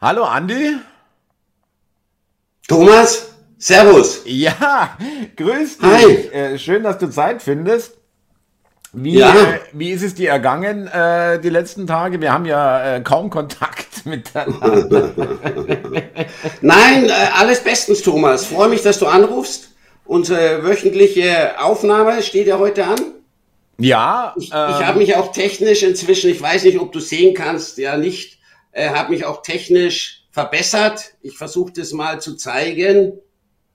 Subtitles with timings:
[0.00, 0.76] Hallo Andi.
[2.68, 4.22] Thomas, Servus.
[4.26, 4.96] Ja,
[5.36, 5.82] grüß dich.
[5.90, 6.14] Hi.
[6.32, 7.94] Äh, schön, dass du Zeit findest.
[8.92, 9.34] Wie, Ja.
[9.34, 12.20] äh, wie ist es dir ergangen äh, die letzten Tage?
[12.20, 15.12] Wir haben ja äh, kaum Kontakt miteinander.
[16.60, 18.46] Nein, äh, alles bestens, Thomas.
[18.46, 19.70] Freue mich, dass du anrufst.
[20.04, 23.00] Unsere wöchentliche Aufnahme steht ja heute an.
[23.78, 27.34] Ja, Ich, ähm, ich habe mich auch technisch inzwischen, ich weiß nicht, ob du sehen
[27.34, 28.37] kannst, ja nicht,
[28.72, 31.14] äh, habe mich auch technisch verbessert.
[31.22, 33.12] Ich versuche das mal zu zeigen.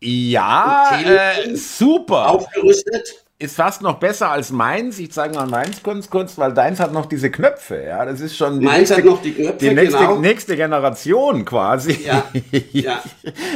[0.02, 2.30] ja, äh, super.
[2.30, 3.24] Aufgerüstet.
[3.40, 5.00] Ist fast noch besser als meins.
[5.00, 7.84] Ich zeige mal meins kurz, kurz, weil deins hat noch diese Knöpfe.
[7.84, 10.20] Ja, das ist schon die Meins hat noch die Knöpfe, die nächste, genau.
[10.20, 12.00] nächste Generation quasi.
[12.06, 12.24] Ja,
[12.72, 13.04] ja.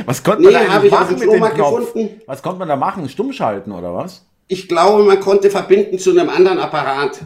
[0.05, 1.93] Was konnte man Nee, da hab eigentlich machen mit dem Knopf?
[1.93, 2.21] gefunden.
[2.25, 3.07] Was konnte man da machen?
[3.07, 4.25] Stumm schalten oder was?
[4.49, 7.19] Ich glaube, man konnte verbinden zu einem anderen Apparat.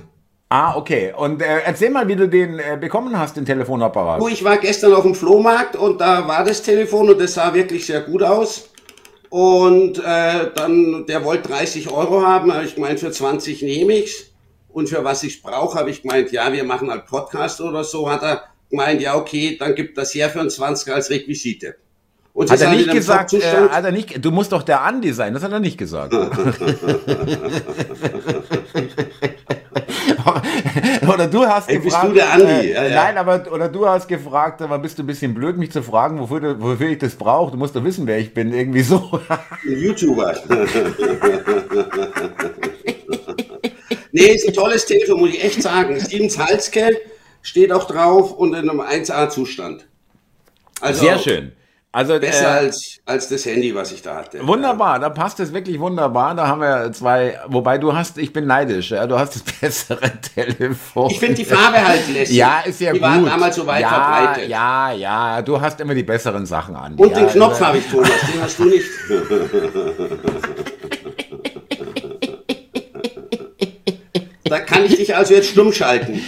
[0.54, 1.14] Ah, okay.
[1.16, 4.20] Und äh, erzähl mal, wie du den äh, bekommen hast, den Telefonapparat.
[4.20, 7.54] Du, ich war gestern auf dem Flohmarkt und da war das Telefon und das sah
[7.54, 8.70] wirklich sehr gut aus.
[9.30, 14.26] Und äh, dann, der wollte 30 Euro haben, habe ich gemeint, für 20 nehme ich's.
[14.68, 18.12] Und für was ich brauche, habe ich gemeint, ja, wir machen halt Podcast oder so.
[18.12, 21.76] Hat er gemeint, ja, okay, dann gibt das her für einen 20 als Requisite.
[22.34, 25.34] Und Hat er nicht gesagt, äh, hat er nicht, du musst doch der Andi sein,
[25.34, 26.14] das hat er nicht gesagt.
[31.14, 32.46] oder du hast Ey, bist gefragt, du der Andi?
[32.52, 32.96] äh, Ja, ja.
[33.04, 36.20] nein, aber oder du hast gefragt, aber bist du ein bisschen blöd, mich zu fragen,
[36.20, 37.52] wofür, du, wofür ich das brauche?
[37.52, 39.20] Du musst doch wissen, wer ich bin, irgendwie so.
[39.30, 40.36] Ein YouTuber.
[44.12, 46.00] nee, ist ein tolles Telefon, muss ich echt sagen.
[46.00, 46.98] Siemens Halskel
[47.42, 49.86] steht auch drauf und in einem 1A-Zustand.
[50.80, 51.52] Also Sehr schön.
[51.94, 54.48] Also besser äh, als, als das Handy, was ich da hatte.
[54.48, 56.34] Wunderbar, da passt es wirklich wunderbar.
[56.36, 60.10] Da haben wir zwei, wobei du hast, ich bin neidisch, ja, du hast das bessere
[60.22, 61.12] Telefon.
[61.12, 62.38] Ich finde die Farbe halt lässig.
[62.38, 63.10] Ja, ist ja die gut.
[63.10, 64.48] Die war damals so weit ja, verbreitet.
[64.50, 66.96] Ja, ja, du hast immer die besseren Sachen an.
[66.96, 68.88] Und ja, den Knopf also- habe ich, Thomas, den hast du nicht.
[74.46, 76.22] da kann ich dich also jetzt stumm schalten.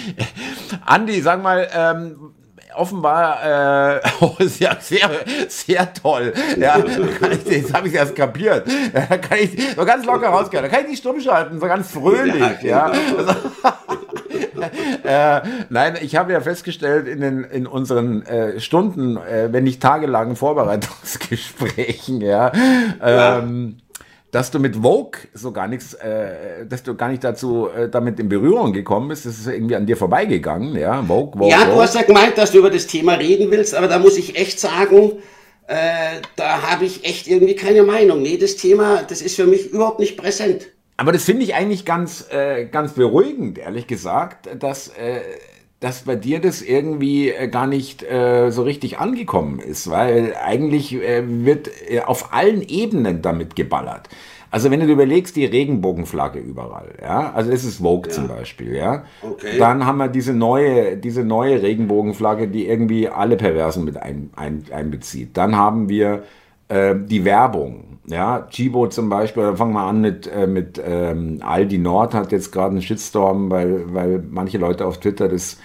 [0.85, 2.33] Andi, sag mal, ähm,
[2.75, 5.09] offenbar, äh, oh, ist ja sehr,
[5.47, 6.33] sehr toll.
[6.57, 8.67] Ja, ich, jetzt habe ich erst kapiert.
[8.93, 10.63] Da kann ich so ganz locker rausgehen.
[10.63, 12.61] Da kann ich nicht stumm schalten, so ganz fröhlich.
[12.61, 13.33] Ja, genau.
[15.03, 19.81] äh, nein, ich habe ja festgestellt in, den, in unseren äh, Stunden, äh, wenn nicht
[19.81, 22.51] tagelangen Vorbereitungsgesprächen, ja,
[23.01, 23.77] ähm,
[24.33, 28.19] dass du mit Vogue so gar nichts, äh, dass du gar nicht dazu äh, damit
[28.19, 31.69] in Berührung gekommen bist, das ist irgendwie an dir vorbeigegangen, ja, Vogue, Vogue, Ja, du
[31.69, 31.83] Vogue.
[31.83, 34.59] hast ja gemeint, dass du über das Thema reden willst, aber da muss ich echt
[34.59, 35.11] sagen,
[35.67, 35.75] äh,
[36.35, 38.23] da habe ich echt irgendwie keine Meinung.
[38.23, 40.67] Nee, das Thema, das ist für mich überhaupt nicht präsent.
[40.97, 45.21] Aber das finde ich eigentlich ganz, äh, ganz beruhigend, ehrlich gesagt, dass, äh,
[45.83, 50.93] dass bei dir das irgendwie äh, gar nicht äh, so richtig angekommen ist, weil eigentlich
[50.93, 54.07] äh, wird äh, auf allen Ebenen damit geballert.
[54.49, 58.75] Also wenn du dir überlegst, die Regenbogenflagge überall, ja, also das ist Vogue zum Beispiel,
[58.75, 59.03] ja.
[59.21, 59.57] Okay.
[59.57, 64.63] Dann haben wir diese neue, diese neue Regenbogenflagge, die irgendwie alle Perversen mit ein, ein,
[64.71, 65.35] einbezieht.
[65.35, 66.23] Dann haben wir
[66.69, 67.92] äh, die Werbung.
[68.05, 72.33] Ja, Chibo zum Beispiel, da fangen wir an mit, äh, mit ähm, Aldi Nord hat
[72.33, 75.57] jetzt gerade einen Shitstorm, weil, weil manche Leute auf Twitter das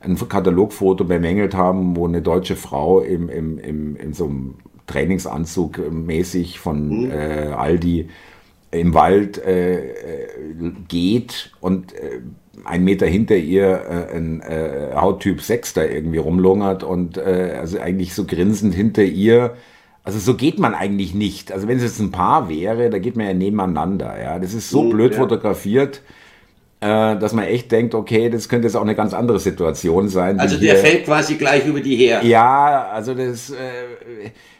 [0.00, 4.56] ein Katalogfoto bemängelt haben, wo eine deutsche Frau im, im, im, in so einem
[4.86, 8.08] Trainingsanzug mäßig von äh, Aldi
[8.70, 10.28] im Wald äh, äh,
[10.88, 12.20] geht und äh,
[12.64, 17.78] ein Meter hinter ihr äh, ein äh, Hauttyp 6 da irgendwie rumlungert und äh, also
[17.78, 19.56] eigentlich so grinsend hinter ihr.
[20.04, 21.50] Also so geht man eigentlich nicht.
[21.50, 24.14] Also wenn es jetzt ein Paar wäre, da geht man ja nebeneinander.
[24.22, 25.18] Ja, das ist so Mhm, blöd ja.
[25.18, 26.02] fotografiert,
[26.80, 30.38] äh, dass man echt denkt, okay, das könnte jetzt auch eine ganz andere Situation sein.
[30.38, 32.20] Also der hier- fällt quasi gleich über die her.
[32.22, 33.54] ja, also das äh,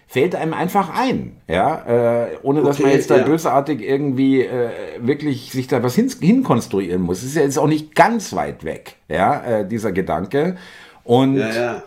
[0.07, 3.25] fällt einem einfach ein, ja, äh, ohne dass man Okay, jetzt da ja.
[3.25, 7.19] bösartig irgendwie äh, wirklich sich da was hin, hinkonstruieren muss.
[7.19, 10.57] Es ist ja jetzt auch nicht ganz weit weg, ja, äh, dieser Gedanke.
[11.03, 11.83] Und Ja, ja.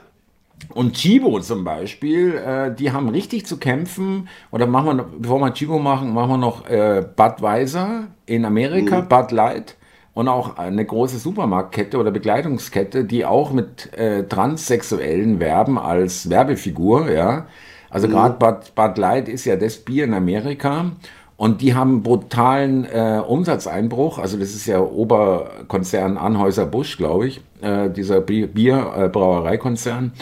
[0.74, 4.28] Und Chibo zum Beispiel, äh, die haben richtig zu kämpfen.
[4.52, 9.02] Oder machen wir, noch, bevor wir Chibo machen, machen wir noch äh, Budweiser in Amerika,
[9.02, 9.76] Bud Light.
[10.14, 17.12] Und auch eine große Supermarktkette oder Bekleidungskette, die auch mit äh, Transsexuellen werben als Werbefigur,
[17.12, 17.46] ja.
[17.90, 20.92] Also gerade Bud, Bud Light ist ja das Bier in Amerika.
[21.38, 24.18] Und die haben brutalen äh, Umsatzeinbruch.
[24.18, 30.14] Also das ist ja Oberkonzern Anhäuser-Busch, glaube ich, äh, dieser Bier- Bierbrauereikonzern.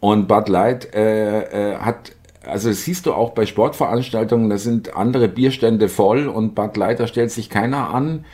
[0.00, 2.12] Und Bud Light äh, äh, hat,
[2.44, 7.00] also das siehst du auch bei Sportveranstaltungen, da sind andere Bierstände voll und Bud Light,
[7.00, 8.24] da stellt sich keiner an.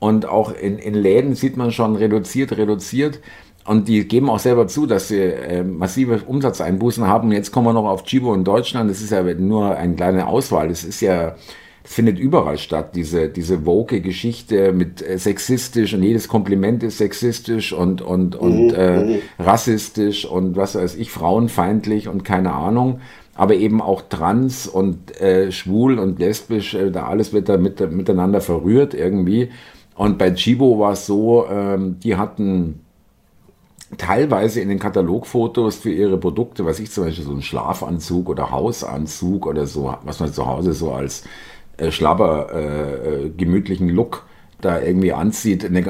[0.00, 3.20] Und auch in, in Läden sieht man schon reduziert, reduziert.
[3.64, 7.30] und die geben auch selber zu, dass sie äh, massive Umsatzeinbußen haben.
[7.30, 8.90] Jetzt kommen wir noch auf Chibo in Deutschland.
[8.90, 10.68] Das ist ja nur eine kleine Auswahl.
[10.68, 11.36] Das ist ja,
[11.82, 16.98] das findet überall statt, diese, diese woke Geschichte mit äh, sexistisch und jedes Kompliment ist
[16.98, 18.74] sexistisch und, und, und mhm.
[18.74, 19.18] äh, mhm.
[19.38, 23.00] rassistisch und was weiß ich, frauenfeindlich und keine Ahnung.
[23.34, 27.80] Aber eben auch trans und äh, schwul und lesbisch, äh, da alles wird da mit,
[27.90, 29.50] miteinander verrührt irgendwie.
[29.94, 32.80] Und bei Chibo war es so, ähm, die hatten
[33.98, 38.50] teilweise in den Katalogfotos für ihre Produkte, was ich zum Beispiel so einen Schlafanzug oder
[38.50, 41.28] Hausanzug oder so, was man zu Hause so als äh,
[41.90, 44.24] schlabber, äh, äh gemütlichen Look
[44.60, 45.84] da irgendwie anzieht, eine,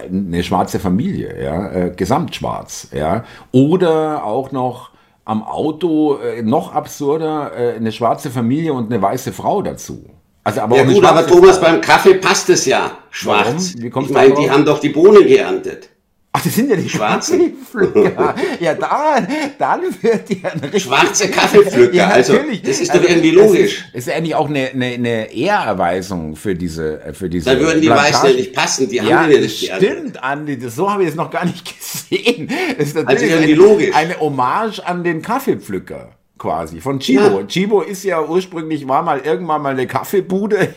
[0.00, 4.90] eine schwarze Familie, ja, äh, gesamtschwarz, ja, oder auch noch
[5.24, 10.06] am Auto äh, noch absurder äh, eine schwarze Familie und eine weiße Frau dazu.
[10.42, 13.74] Also aber ja gut, aber Thomas, beim Kaffee passt es ja schwarz.
[13.76, 15.90] Wie ich meine, die haben doch die Bohnen geerntet.
[16.32, 18.34] Ach, das sind ja die schwarzen Kaffeepflücker.
[18.60, 19.26] ja, da,
[19.58, 22.34] dann wird ja ein richtig Schwarze Kaffeepflücker, ja, also
[22.64, 23.84] das ist doch also, irgendwie logisch.
[23.92, 27.80] Das ist, ist eigentlich auch eine, eine, eine Ehrerweisung für diese für diese Da würden
[27.80, 31.02] die Weißen ja nicht passen, die ja, haben ja nicht stimmt, Andi, das, so habe
[31.02, 32.48] ich es noch gar nicht gesehen.
[32.78, 33.94] Das ist also natürlich also irgendwie eine, logisch.
[33.94, 37.40] eine Hommage an den Kaffeepflücker quasi von Chibo.
[37.40, 37.46] Ja.
[37.46, 40.74] Chibo ist ja ursprünglich war mal irgendwann mal eine Kaffeebude.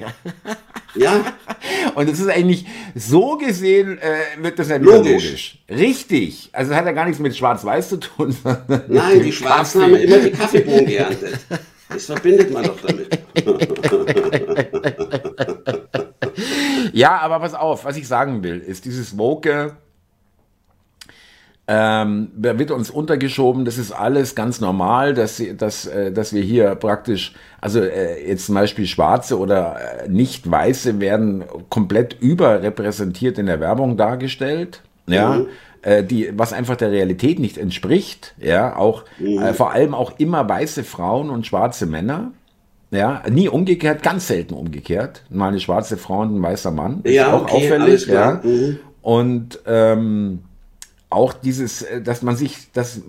[0.95, 1.23] Ja.
[1.95, 2.65] Und es ist eigentlich
[2.95, 5.23] so gesehen äh, wird das ja logisch.
[5.23, 5.59] logisch.
[5.69, 6.49] Richtig.
[6.51, 8.35] Also es hat ja gar nichts mit Schwarz-Weiß zu tun.
[8.87, 11.39] Nein, die Schwarzen haben immer die Kaffeebohnen geerntet.
[11.89, 13.19] Das verbindet man doch damit.
[16.93, 19.75] ja, aber pass auf, was ich sagen will, ist dieses Woke
[21.73, 26.75] ähm, wird uns untergeschoben, das ist alles ganz normal, dass, dass, äh, dass wir hier
[26.75, 33.61] praktisch, also äh, jetzt zum Beispiel Schwarze oder äh, Nicht-Weiße werden komplett überrepräsentiert in der
[33.61, 34.81] Werbung dargestellt.
[35.07, 35.35] Ja.
[35.35, 35.45] Mhm.
[35.81, 39.37] Äh, die, was einfach der Realität nicht entspricht, ja, auch mhm.
[39.37, 42.33] äh, vor allem auch immer weiße Frauen und schwarze Männer,
[42.91, 45.23] ja, nie umgekehrt, ganz selten umgekehrt.
[45.29, 46.99] Mal eine schwarze Frau und ein weißer Mann.
[47.03, 48.41] Ist ja, auch okay, auffällig, ja.
[48.43, 48.79] Mhm.
[49.01, 50.39] Und ähm,
[51.11, 53.01] auch dieses, äh, dass man sich, das,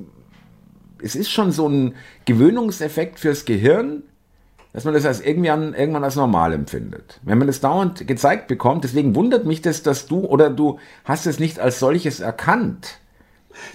[1.02, 1.94] es ist schon so ein
[2.26, 4.02] Gewöhnungseffekt fürs Gehirn,
[4.72, 7.20] dass man das als irgendwann, irgendwann als normal empfindet.
[7.22, 11.26] Wenn man das dauernd gezeigt bekommt, deswegen wundert mich das, dass du oder du hast
[11.26, 12.98] es nicht als solches erkannt.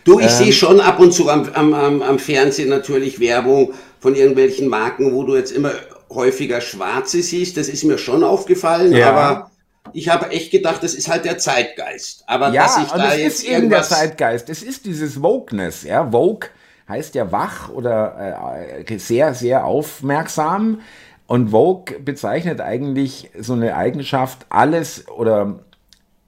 [0.03, 4.15] Du, ich ähm, sehe schon ab und zu am, am, am Fernsehen natürlich Werbung von
[4.15, 5.71] irgendwelchen Marken, wo du jetzt immer
[6.09, 7.57] häufiger Schwarze siehst.
[7.57, 9.11] Das ist mir schon aufgefallen, ja.
[9.11, 9.46] aber
[9.93, 12.23] ich habe echt gedacht, das ist halt der Zeitgeist.
[12.27, 14.49] Aber ja, dass ich da es jetzt ist eben der Zeitgeist.
[14.49, 15.83] Es ist dieses Wokeness.
[15.83, 16.49] Ja, Vogue
[16.87, 20.81] heißt ja wach oder äh, sehr, sehr aufmerksam.
[21.25, 25.59] Und Vogue bezeichnet eigentlich so eine Eigenschaft, alles oder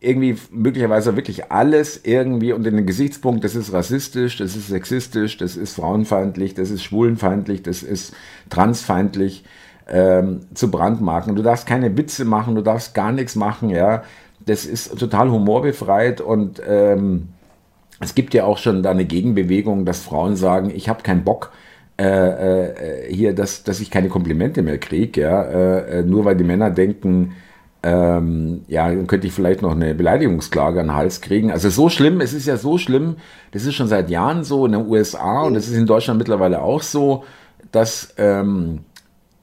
[0.01, 5.57] irgendwie möglicherweise wirklich alles irgendwie unter den Gesichtspunkt, das ist rassistisch, das ist sexistisch, das
[5.57, 8.13] ist frauenfeindlich, das ist schwulenfeindlich, das ist
[8.49, 9.43] transfeindlich
[9.89, 11.35] ähm, zu brandmarken.
[11.35, 14.03] Du darfst keine Witze machen, du darfst gar nichts machen, ja.
[14.45, 17.29] Das ist total humorbefreit und ähm,
[17.99, 21.51] es gibt ja auch schon da eine Gegenbewegung, dass Frauen sagen, ich habe keinen Bock,
[21.99, 26.37] äh, äh, hier, dass, dass ich keine Komplimente mehr kriege, ja, äh, äh, nur weil
[26.37, 27.33] die Männer denken,
[27.83, 31.51] ähm, ja, dann könnte ich vielleicht noch eine Beleidigungsklage an den Hals kriegen.
[31.51, 33.17] Also so schlimm, es ist ja so schlimm,
[33.51, 36.61] das ist schon seit Jahren so in den USA und das ist in Deutschland mittlerweile
[36.61, 37.23] auch so,
[37.71, 38.79] dass ähm,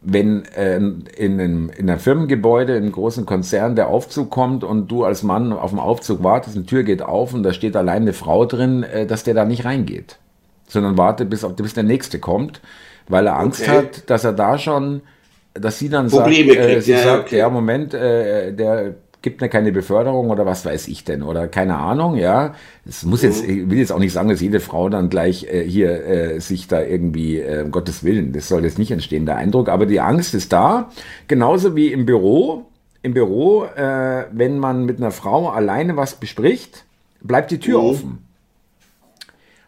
[0.08, 4.86] wenn äh, in, einem, in einem Firmengebäude, in einem großen Konzern der Aufzug kommt und
[4.88, 8.02] du als Mann auf dem Aufzug wartest, eine Tür geht auf und da steht allein
[8.02, 10.18] eine Frau drin, äh, dass der da nicht reingeht,
[10.68, 12.60] sondern wartet, bis, bis der Nächste kommt,
[13.08, 13.78] weil er Angst okay.
[13.78, 15.02] hat, dass er da schon,
[15.54, 17.38] dass sie dann Probleme sagt, äh, sie ja, sagt, okay.
[17.38, 18.94] ja Moment, äh, der
[19.26, 22.54] gibt mir keine Beförderung oder was weiß ich denn oder keine Ahnung, ja.
[22.88, 23.50] Es muss jetzt, mhm.
[23.50, 26.68] ich will jetzt auch nicht sagen, dass jede Frau dann gleich äh, hier äh, sich
[26.68, 29.98] da irgendwie, äh, um Gottes Willen, das soll jetzt nicht entstehen, der Eindruck, aber die
[29.98, 30.92] Angst ist da,
[31.26, 32.66] genauso wie im Büro.
[33.02, 36.84] Im Büro, äh, wenn man mit einer Frau alleine was bespricht,
[37.20, 37.88] bleibt die Tür mhm.
[37.88, 38.18] offen.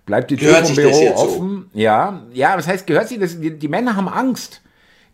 [0.07, 1.71] Bleibt die Tür gehört vom Büro offen.
[1.73, 1.81] So?
[1.81, 3.41] Ja, ja, was heißt, gehört sich das?
[3.41, 4.63] Die, die Männer haben Angst.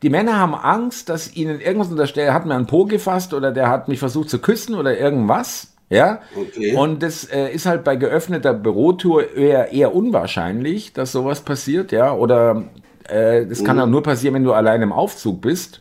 [0.05, 3.71] Die Männer haben Angst, dass ihnen irgendwas unterstellt, hat mir einen Po gefasst oder der
[3.71, 5.69] hat mich versucht zu küssen oder irgendwas.
[5.89, 6.77] Ja, okay.
[6.77, 12.13] und das äh, ist halt bei geöffneter Bürotour eher, eher unwahrscheinlich, dass sowas passiert, ja,
[12.13, 12.65] oder
[13.09, 13.65] äh, das mhm.
[13.65, 15.81] kann auch nur passieren, wenn du allein im Aufzug bist.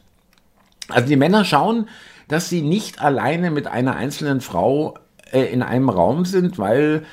[0.88, 1.90] Also die Männer schauen,
[2.30, 4.94] dass sie nicht alleine mit einer einzelnen Frau
[5.34, 7.04] äh, in einem Raum sind, weil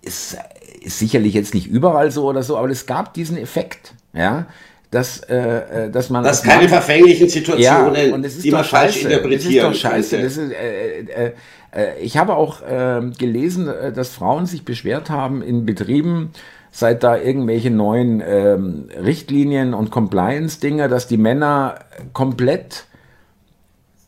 [0.00, 0.34] es
[0.80, 4.46] ist sicherlich jetzt nicht überall so oder so, aber es gab diesen Effekt, ja
[4.90, 6.24] dass, äh, äh, dass man.
[6.24, 9.64] Das keine verfänglichen Situationen, ja, und es ist die man falsch interpretiert.
[9.64, 10.22] Das ist doch scheiße.
[10.22, 11.32] Das ist, äh, äh,
[11.70, 16.30] Äh, ich habe auch äh, gelesen, äh, dass Frauen sich beschwert haben in Betrieben,
[16.70, 21.80] seit da irgendwelche neuen ähm, Richtlinien und Compliance-Dinge, dass die Männer
[22.12, 22.84] komplett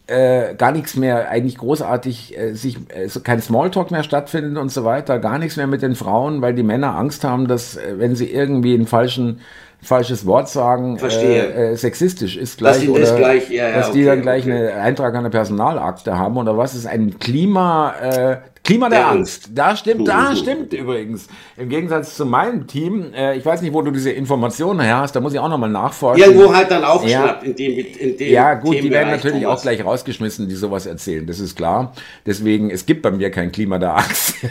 [0.06, 4.84] äh, gar nichts mehr eigentlich großartig äh, sich äh, kein Smalltalk mehr stattfindet und so
[4.84, 8.16] weiter, gar nichts mehr mit den Frauen, weil die Männer Angst haben, dass äh, wenn
[8.16, 9.40] sie irgendwie einen falschen
[9.82, 13.98] falsches Wort sagen, äh, äh, sexistisch ist gleich, dass, oder, gleich, ja, ja, dass okay,
[13.98, 14.68] die dann gleich okay.
[14.68, 19.08] einen Eintrag an der Personalakte haben oder was ist ein Klima, äh, Klima der, der
[19.08, 19.46] Angst.
[19.46, 19.50] Angst.
[19.54, 21.28] Da stimmt, da stimmt übrigens.
[21.56, 25.16] Im Gegensatz zu meinem Team, äh, ich weiß nicht, wo du diese Informationen her hast,
[25.16, 26.22] da muss ich auch nochmal nachforschen.
[26.22, 27.48] Irgendwo halt dann aufgeschnappt ja.
[27.48, 31.26] in dem, in dem Ja, gut, die werden natürlich auch gleich rausgeschmissen, die sowas erzählen,
[31.26, 31.94] das ist klar.
[32.26, 34.34] Deswegen, es gibt bei mir kein Klima der Angst.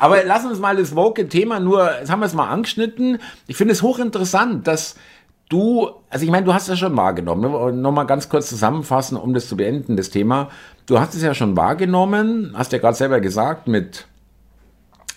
[0.00, 3.18] Aber lass uns mal das Woke-Thema nur, jetzt haben wir es mal angeschnitten.
[3.46, 4.94] Ich finde es hochinteressant, dass
[5.50, 7.72] du, also ich meine, du hast es ja schon wahrgenommen, ne?
[7.74, 10.48] nochmal ganz kurz zusammenfassen, um das zu beenden, das Thema.
[10.86, 14.06] Du hast es ja schon wahrgenommen, hast ja gerade selber gesagt, mit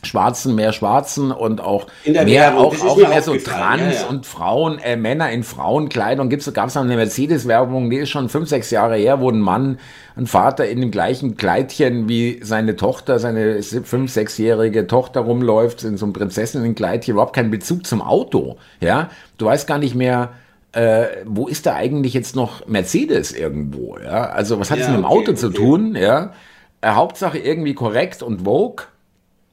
[0.07, 4.07] Schwarzen, mehr Schwarzen und auch mehr, Werbung, auch, auch mehr so Trans ja, ja.
[4.07, 6.29] und Frauen, äh, Männer in Frauenkleidung.
[6.29, 9.79] Gibt's, gab's noch eine Mercedes-Werbung, die ist schon fünf, sechs Jahre her, wo ein Mann,
[10.15, 15.97] ein Vater in dem gleichen Kleidchen wie seine Tochter, seine fünf, sechsjährige Tochter rumläuft, in
[15.97, 19.09] so einem Prinzessinnenkleidchen, überhaupt keinen Bezug zum Auto, ja.
[19.37, 20.29] Du weißt gar nicht mehr,
[20.73, 24.29] äh, wo ist da eigentlich jetzt noch Mercedes irgendwo, ja.
[24.29, 26.33] Also, was hat es ja, mit dem Auto okay, zu tun, ja.
[26.81, 28.85] Äh, Hauptsache irgendwie korrekt und Vogue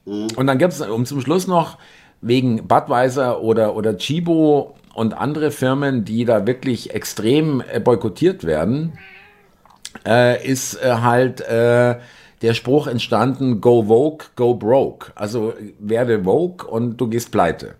[0.05, 0.27] Mhm.
[0.35, 1.77] Und dann gibt es um zum Schluss noch
[2.21, 8.93] wegen Budweiser oder, oder Chibo und andere Firmen, die da wirklich extrem äh, boykottiert werden,
[10.05, 11.97] äh, ist äh, halt äh,
[12.41, 15.11] der Spruch entstanden, go woke, go broke.
[15.15, 17.75] Also werde woke und du gehst pleite.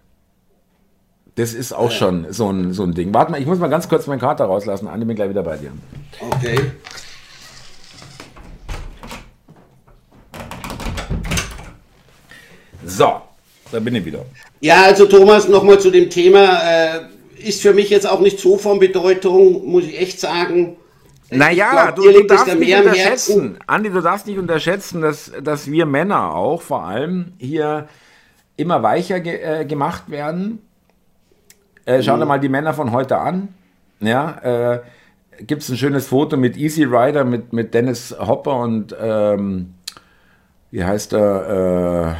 [1.35, 1.97] Das ist auch ja.
[1.97, 3.13] schon so ein, so ein Ding.
[3.13, 4.87] Warte mal, ich muss mal ganz kurz meinen Kater rauslassen.
[4.87, 5.71] Andi, bin gleich wieder bei dir.
[6.19, 6.59] Okay.
[12.85, 13.21] So,
[13.71, 14.25] da bin ich wieder.
[14.59, 16.61] Ja, also Thomas, nochmal zu dem Thema.
[16.63, 16.99] Äh,
[17.43, 20.77] ist für mich jetzt auch nicht so von Bedeutung, muss ich echt sagen.
[21.29, 26.35] Naja, du, du darfst nicht unterschätzen, Andi, du darfst nicht unterschätzen, dass, dass wir Männer
[26.35, 27.87] auch vor allem hier
[28.57, 30.59] immer weicher ge äh, gemacht werden.
[31.85, 32.19] Äh, schau mhm.
[32.19, 33.47] dir mal die Männer von heute an.
[34.01, 34.79] Ja, äh,
[35.43, 39.73] gibt es ein schönes Foto mit Easy Rider, mit, mit Dennis Hopper und ähm,
[40.69, 42.17] wie heißt er?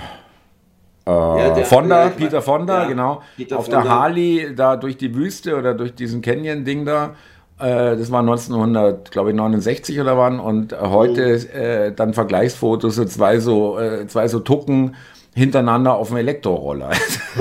[1.61, 3.21] Äh, äh, ja, Fonda, ja, Peter Fonda, ja, genau.
[3.37, 3.81] Peter auf Fonda.
[3.81, 7.15] der Harley da durch die Wüste oder durch diesen Canyon-Ding da.
[7.59, 10.39] Äh, das war 1969 oder wann.
[10.39, 11.59] Und heute mhm.
[11.59, 14.95] äh, dann Vergleichsfotos, so zwei so, äh, zwei so Tucken
[15.33, 16.89] hintereinander auf dem Elektroroller.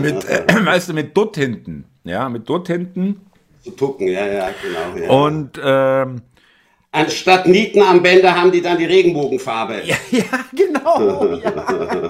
[0.00, 1.84] mit, äh, weißt du, mit Dutt hinten.
[2.04, 3.20] Ja, mit Dutt hinten.
[3.62, 5.24] Zu tucken, ja, ja, genau.
[5.24, 6.22] Und ähm,
[6.96, 9.82] Anstatt Nieten am Bänder haben die dann die Regenbogenfarbe.
[9.84, 10.24] Ja, ja
[10.54, 11.36] genau.
[11.36, 11.50] Ja,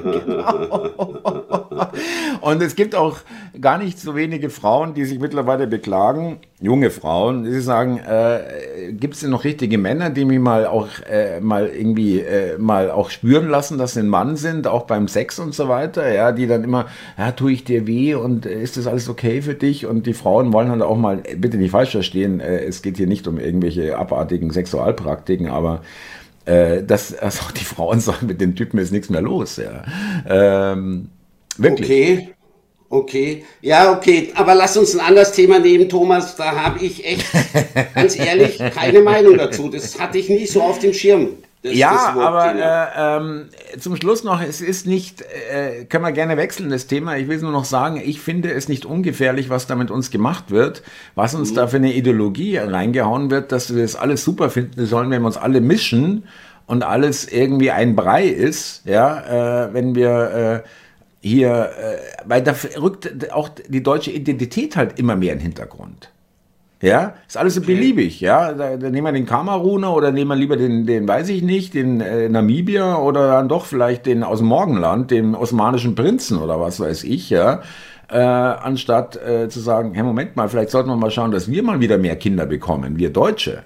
[0.01, 1.66] genau.
[2.41, 3.19] Und es gibt auch
[3.61, 9.15] gar nicht so wenige Frauen, die sich mittlerweile beklagen, junge Frauen, die sagen, äh, gibt
[9.15, 13.11] es denn noch richtige Männer, die mich mal auch äh, mal irgendwie äh, mal auch
[13.11, 16.47] spüren lassen, dass sie ein Mann sind, auch beim Sex und so weiter, ja, die
[16.47, 16.87] dann immer,
[17.19, 19.87] ja, tue ich dir weh und äh, ist das alles okay für dich?
[19.87, 23.07] Und die Frauen wollen halt auch mal, bitte nicht falsch verstehen, äh, es geht hier
[23.07, 25.83] nicht um irgendwelche abartigen Sexualpraktiken, aber
[26.47, 29.83] äh, dass also die Frauen sagen, mit den Typen ist nichts mehr los, ja.
[30.27, 31.09] Ähm,
[31.59, 32.19] wirklich.
[32.19, 32.33] Okay.
[32.89, 36.37] Okay, ja, okay, aber lass uns ein anderes Thema nehmen, Thomas.
[36.37, 37.27] Da habe ich echt,
[37.95, 39.69] ganz ehrlich, keine Meinung dazu.
[39.69, 41.31] Das hatte ich nie so auf dem Schirm.
[41.63, 43.49] Das, ja, das aber äh, ähm,
[43.81, 47.17] zum Schluss noch, es ist nicht, äh, können wir gerne wechseln, das Thema.
[47.17, 50.53] Ich will nur noch sagen, ich finde es nicht ungefährlich, was da mit uns gemacht
[50.53, 50.83] wird,
[51.17, 51.55] was uns mhm.
[51.57, 55.27] da für eine Ideologie reingehauen wird, dass wir das alles super finden sollen, wenn wir
[55.27, 56.29] uns alle mischen
[56.67, 60.69] und alles irgendwie ein Brei ist, ja, äh, wenn wir äh,
[61.27, 66.11] hier, äh, weil da rückt auch die deutsche Identität halt immer mehr in den Hintergrund.
[66.83, 67.75] Ja, ist alles so okay.
[67.75, 68.53] beliebig, ja.
[68.53, 71.73] Da, da, nehmen wir den Kameruner oder nehmen wir lieber den, den weiß ich nicht,
[71.75, 76.61] den äh, Namibier oder dann doch vielleicht den aus dem Morgenland, den osmanischen Prinzen oder
[76.61, 77.63] was weiß ich, ja.
[78.09, 81.63] Äh, anstatt äh, zu sagen, hey, Moment mal, vielleicht sollten wir mal schauen, dass wir
[81.63, 83.65] mal wieder mehr Kinder bekommen, wir Deutsche.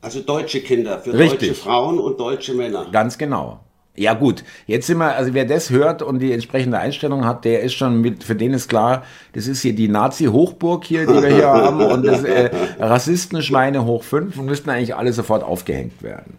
[0.00, 1.48] Also deutsche Kinder für Richtig.
[1.48, 2.86] deutsche Frauen und deutsche Männer.
[2.92, 3.60] Ganz genau.
[3.98, 7.62] Ja gut, jetzt sind wir, also wer das hört und die entsprechende Einstellung hat, der
[7.62, 9.02] ist schon mit, für den ist klar,
[9.32, 14.04] das ist hier die Nazi-Hochburg hier, die wir hier haben und das äh, Rassistenschweine hoch
[14.04, 16.38] fünf und müssten eigentlich alle sofort aufgehängt werden.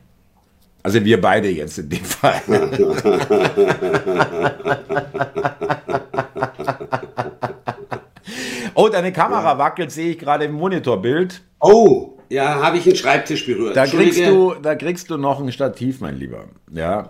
[0.83, 2.41] Also wir beide jetzt in dem Fall.
[8.73, 11.41] oh, deine Kamera wackelt, sehe ich gerade im Monitorbild.
[11.59, 13.75] Oh, Ja, habe ich einen Schreibtisch berührt.
[13.75, 16.45] Da kriegst, du, da kriegst du noch ein Stativ, mein Lieber.
[16.71, 17.09] Ja.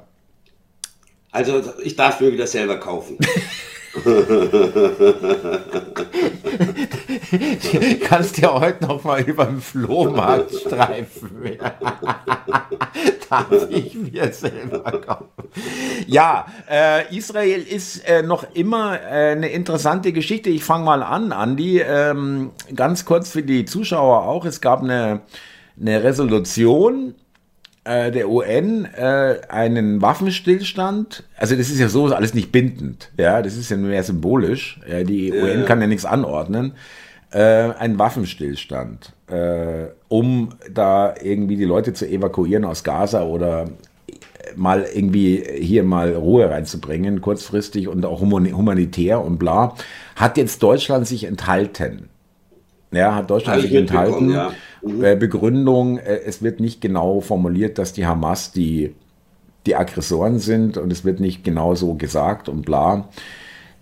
[1.32, 3.18] Also ich darf mir wieder selber kaufen.
[8.04, 11.32] kannst ja heute noch mal über den Flohmarkt streifen.
[13.30, 15.28] Darf ich mir selber kaufen.
[16.08, 20.50] Ja, äh, Israel ist äh, noch immer äh, eine interessante Geschichte.
[20.50, 21.80] Ich fange mal an, Andi.
[21.80, 24.46] Ähm, ganz kurz für die Zuschauer auch.
[24.46, 25.22] Es gab eine,
[25.80, 27.14] eine Resolution
[27.84, 33.42] äh, der UN äh, einen Waffenstillstand, also das ist ja so alles nicht bindend, ja,
[33.42, 36.74] das ist ja nur mehr symbolisch, ja, die ja, UN kann ja nichts anordnen,
[37.32, 43.70] äh, einen Waffenstillstand, äh, um da irgendwie die Leute zu evakuieren aus Gaza oder
[44.56, 49.76] mal irgendwie hier mal Ruhe reinzubringen, kurzfristig und auch humanitär und bla,
[50.16, 52.10] hat jetzt Deutschland sich enthalten.
[52.92, 54.32] Ja, hat Deutschland sich enthalten.
[54.32, 54.52] Ja.
[54.82, 55.04] Mhm.
[55.04, 58.96] Äh, Begründung, äh, es wird nicht genau formuliert, dass die Hamas die,
[59.66, 63.10] die Aggressoren sind und es wird nicht genau so gesagt und bla.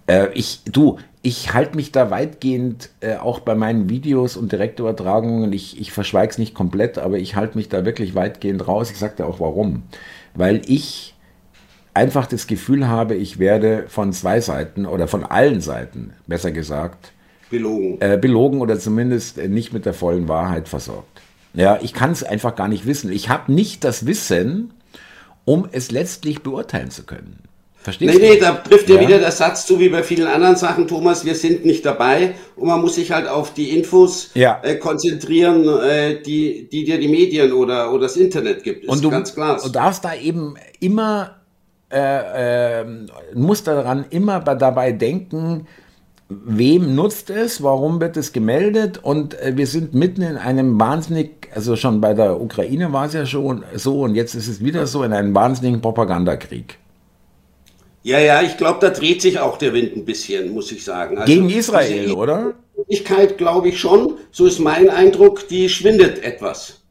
[0.08, 2.90] Äh, ich, du, ich halte mich da weitgehend
[3.22, 7.58] auch bei meinen Videos und Direktübertragungen, ich, ich verschweige es nicht komplett, aber ich halte
[7.58, 8.92] mich da wirklich weitgehend raus.
[8.92, 9.84] Ich sage dir auch warum.
[10.36, 11.16] Weil ich
[11.94, 17.12] einfach das Gefühl habe, ich werde von zwei Seiten oder von allen Seiten, besser gesagt,
[17.50, 18.02] Belogen.
[18.02, 21.22] Äh, belogen oder zumindest äh, nicht mit der vollen Wahrheit versorgt.
[21.54, 23.12] Ja, ich kann es einfach gar nicht wissen.
[23.12, 24.74] Ich habe nicht das Wissen,
[25.46, 27.48] um es letztlich beurteilen zu können.
[27.88, 28.34] Verstehst nee, du?
[28.34, 31.24] Nee, da trifft ja, ja wieder der Satz zu wie bei vielen anderen Sachen, Thomas,
[31.24, 34.60] wir sind nicht dabei und man muss sich halt auf die Infos ja.
[34.62, 38.84] äh, konzentrieren, äh, die, die dir die Medien oder, oder das Internet gibt.
[38.84, 39.58] Ist und du, ganz klar.
[39.64, 41.38] Du darfst da eben immer,
[41.90, 42.86] äh, äh,
[43.34, 45.66] musst daran immer dabei denken,
[46.30, 51.48] wem nutzt es, warum wird es gemeldet und äh, wir sind mitten in einem wahnsinnig,
[51.54, 54.88] also schon bei der Ukraine war es ja schon so und jetzt ist es wieder
[54.88, 56.78] so in einem wahnsinnigen Propagandakrieg.
[58.04, 61.18] Ja, ja, ich glaube, da dreht sich auch der Wind ein bisschen, muss ich sagen.
[61.18, 62.54] Also Gegen Israel, oder?
[62.78, 66.82] Möglichkeit, glaube ich schon, so ist mein Eindruck, die schwindet etwas.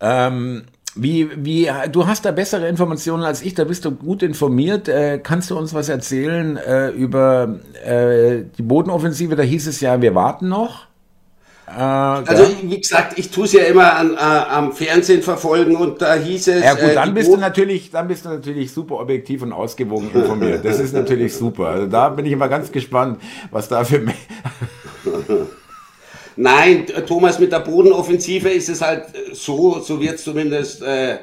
[0.00, 0.64] Ähm,
[1.02, 4.88] wie, wie, du hast da bessere Informationen als ich, da bist du gut informiert.
[4.88, 9.36] Äh, kannst du uns was erzählen äh, über äh, die Bodenoffensive?
[9.36, 10.88] Da hieß es ja, wir warten noch.
[11.68, 16.00] Äh, also, wie gesagt, ich tue es ja immer an, äh, am Fernsehen verfolgen und
[16.02, 16.64] da hieß es.
[16.64, 20.10] Ja, gut, äh, dann bist, du natürlich, dann bist du natürlich super objektiv und ausgewogen
[20.12, 20.64] informiert.
[20.64, 21.66] Das ist natürlich super.
[21.68, 24.02] Also, da bin ich immer ganz gespannt, was da für.
[26.40, 31.18] Nein, Thomas, mit der Bodenoffensive ist es halt so, so wird es zumindest äh,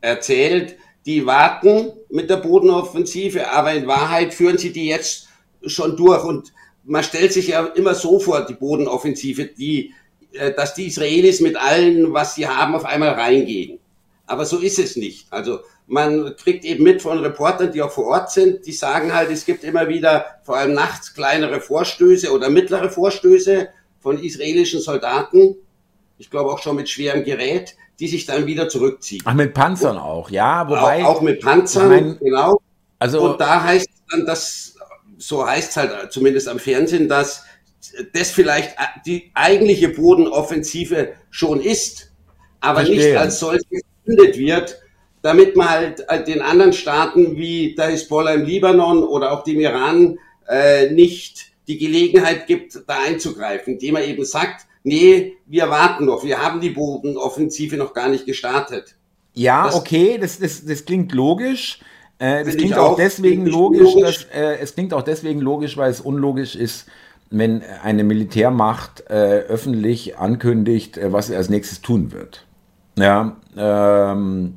[0.00, 5.28] erzählt, die warten mit der Bodenoffensive, aber in Wahrheit führen sie die jetzt
[5.64, 6.24] schon durch.
[6.24, 9.94] Und man stellt sich ja immer so vor, die Bodenoffensive, die,
[10.32, 13.78] äh, dass die Israelis mit allen, was sie haben, auf einmal reingehen.
[14.26, 15.32] Aber so ist es nicht.
[15.32, 19.30] Also man kriegt eben mit von Reportern, die auch vor Ort sind, die sagen halt,
[19.30, 23.68] es gibt immer wieder, vor allem nachts, kleinere Vorstöße oder mittlere Vorstöße
[24.00, 25.56] von israelischen Soldaten,
[26.18, 29.22] ich glaube auch schon mit schwerem Gerät, die sich dann wieder zurückziehen.
[29.24, 31.04] Ach, mit Panzern auch, ja, wobei.
[31.04, 32.60] Auch, auch mit Panzern, mein, genau.
[32.98, 34.76] Also, und da heißt dann, dass,
[35.18, 37.44] so heißt es halt zumindest am Fernsehen, dass
[38.12, 42.12] das vielleicht die eigentliche Bodenoffensive schon ist,
[42.60, 42.98] aber Verstehen.
[42.98, 43.64] nicht als solche
[44.04, 44.78] gegründet wird,
[45.22, 50.18] damit man halt den anderen Staaten wie der Hisbollah im Libanon oder auch dem Iran
[50.48, 56.24] äh, nicht die Gelegenheit gibt, da einzugreifen, indem er eben sagt, nee, wir warten noch,
[56.24, 58.96] wir haben die Bodenoffensive noch gar nicht gestartet.
[59.34, 61.80] Ja, das, okay, das, das, das klingt logisch.
[62.18, 64.26] Äh, das klingt auch, auch deswegen logisch, logisch.
[64.26, 66.86] Dass, äh, es klingt auch deswegen logisch, weil es unlogisch ist,
[67.30, 72.46] wenn eine Militärmacht äh, öffentlich ankündigt, äh, was sie als nächstes tun wird.
[72.96, 74.54] Ja, ähm,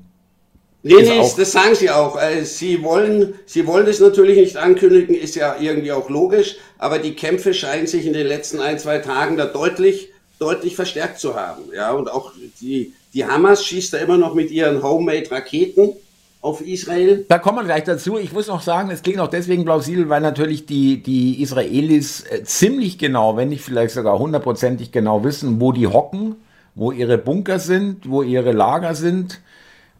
[0.84, 2.20] Nee, nee, das sagen sie auch.
[2.20, 6.98] Äh, sie wollen, sie wollen das natürlich nicht ankündigen, ist ja irgendwie auch logisch, aber
[6.98, 11.36] die Kämpfe scheinen sich in den letzten ein, zwei Tagen da deutlich, deutlich verstärkt zu
[11.36, 11.64] haben.
[11.76, 15.94] Ja, und auch die, die Hamas schießt da immer noch mit ihren Homemade-Raketen
[16.42, 17.26] auf Israel.
[17.28, 18.18] Da kommen wir gleich dazu.
[18.18, 22.44] Ich muss noch sagen, es klingt auch deswegen plausibel, weil natürlich die, die Israelis äh,
[22.44, 26.38] ziemlich genau, wenn nicht vielleicht sogar hundertprozentig genau wissen, wo die hocken,
[26.74, 29.42] wo ihre Bunker sind, wo ihre Lager sind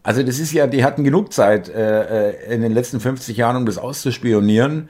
[0.04, 3.56] also das ist ja, die hatten genug Zeit äh, äh in den letzten 50 Jahren,
[3.58, 4.90] um das auszuspionieren,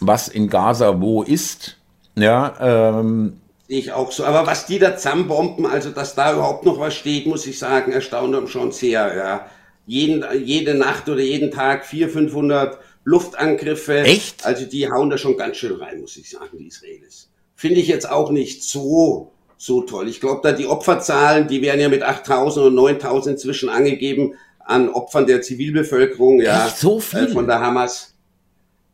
[0.00, 1.76] was in Gaza wo ist.
[2.14, 4.24] Ja, ähm, ich auch so.
[4.24, 7.92] Aber was die da zusammenbomben, also dass da überhaupt noch was steht, muss ich sagen,
[7.92, 9.14] erstaunt uns schon sehr.
[9.16, 9.50] Ja.
[9.86, 14.00] Jeden, jede Nacht oder jeden Tag 400, 500 Luftangriffe.
[14.00, 14.44] Echt?
[14.44, 17.30] Also die hauen da schon ganz schön rein, muss ich sagen, die Israelis.
[17.54, 20.08] Finde ich jetzt auch nicht so so toll.
[20.08, 24.88] Ich glaube, da die Opferzahlen, die werden ja mit 8000 und 9000 inzwischen angegeben an
[24.88, 27.26] Opfern der Zivilbevölkerung, ja, Echt so viel?
[27.26, 28.14] Äh, von der Hamas.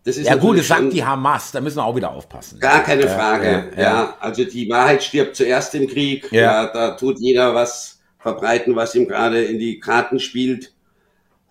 [0.04, 2.60] Das ist ja gut, das sagt die Hamas, da müssen wir auch wieder aufpassen.
[2.60, 3.72] Gar keine Frage.
[3.76, 6.30] Ja, ja, ja, also die Wahrheit stirbt zuerst im Krieg.
[6.30, 6.40] Ja.
[6.40, 10.73] ja, da tut jeder was verbreiten, was ihm gerade in die Karten spielt.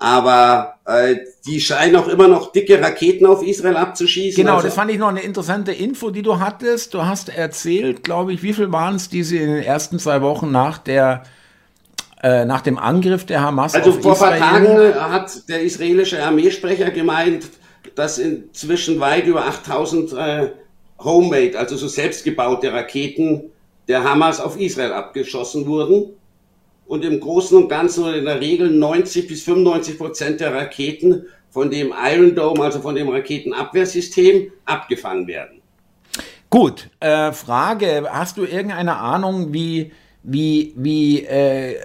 [0.03, 4.35] Aber äh, die scheinen auch immer noch dicke Raketen auf Israel abzuschießen.
[4.35, 6.93] Genau, also, das fand ich noch eine interessante Info, die du hattest.
[6.93, 10.21] Du hast erzählt, glaube ich, wie viel waren es, die sie in den ersten zwei
[10.21, 11.23] Wochen nach der
[12.21, 14.39] äh, nach dem Angriff der Hamas also auf vor Israel.
[14.39, 17.47] vor ein paar Tagen hat der israelische Armeesprecher gemeint,
[17.95, 20.49] dass inzwischen weit über 8000 äh,
[20.99, 23.51] Homemade, also so selbstgebaute Raketen
[23.87, 26.13] der Hamas auf Israel abgeschossen wurden.
[26.85, 31.25] Und im Großen und Ganzen oder in der Regel 90 bis 95 Prozent der Raketen
[31.49, 35.61] von dem Iron Dome, also von dem Raketenabwehrsystem, abgefangen werden.
[36.49, 39.91] Gut, äh, Frage, hast du irgendeine Ahnung, wie,
[40.23, 41.75] wie, wie äh,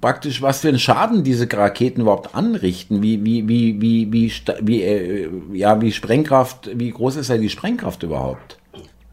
[0.00, 4.82] praktisch, was für einen Schaden diese Raketen überhaupt anrichten, wie, wie, wie, wie, wie, wie,
[4.82, 8.57] äh, ja, wie Sprengkraft, wie groß ist ja die Sprengkraft überhaupt?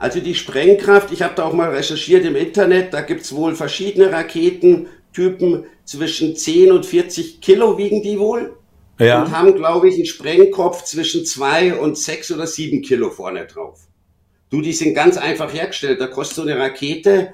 [0.05, 3.55] Also die Sprengkraft, ich habe da auch mal recherchiert im Internet, da gibt es wohl
[3.55, 8.55] verschiedene Raketentypen, zwischen 10 und 40 Kilo wiegen die wohl.
[8.99, 9.23] Ja.
[9.23, 13.79] Und haben, glaube ich, einen Sprengkopf zwischen 2 und 6 oder 7 Kilo vorne drauf.
[14.51, 15.99] Du, die sind ganz einfach hergestellt.
[15.99, 17.33] Da kostet so eine Rakete,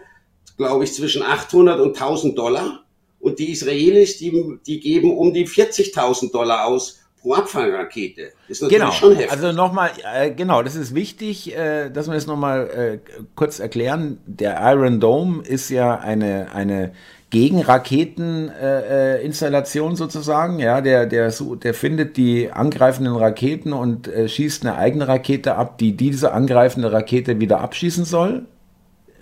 [0.55, 2.85] glaube ich, zwischen 800 und 1000 Dollar.
[3.19, 4.31] Und die Israelis, die,
[4.65, 8.31] die geben um die 40.000 Dollar aus pro Abfangrakete.
[8.47, 8.93] Das ist natürlich genau.
[8.93, 9.31] schon heftig.
[9.31, 12.97] Also nochmal, äh, genau, das ist wichtig, äh, dass wir das nochmal äh,
[13.35, 14.17] kurz erklären.
[14.25, 16.93] Der Iron Dome ist ja eine, eine
[17.29, 20.59] Gegenraketeninstallation äh, sozusagen.
[20.59, 25.77] Ja, der, der, der findet die angreifenden Raketen und äh, schießt eine eigene Rakete ab,
[25.77, 28.47] die diese angreifende Rakete wieder abschießen soll.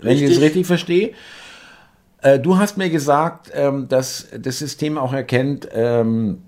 [0.00, 0.30] Wenn richtig.
[0.30, 1.12] ich es richtig verstehe.
[2.22, 6.42] Äh, du hast mir gesagt, ähm, dass das System auch erkennt, ähm,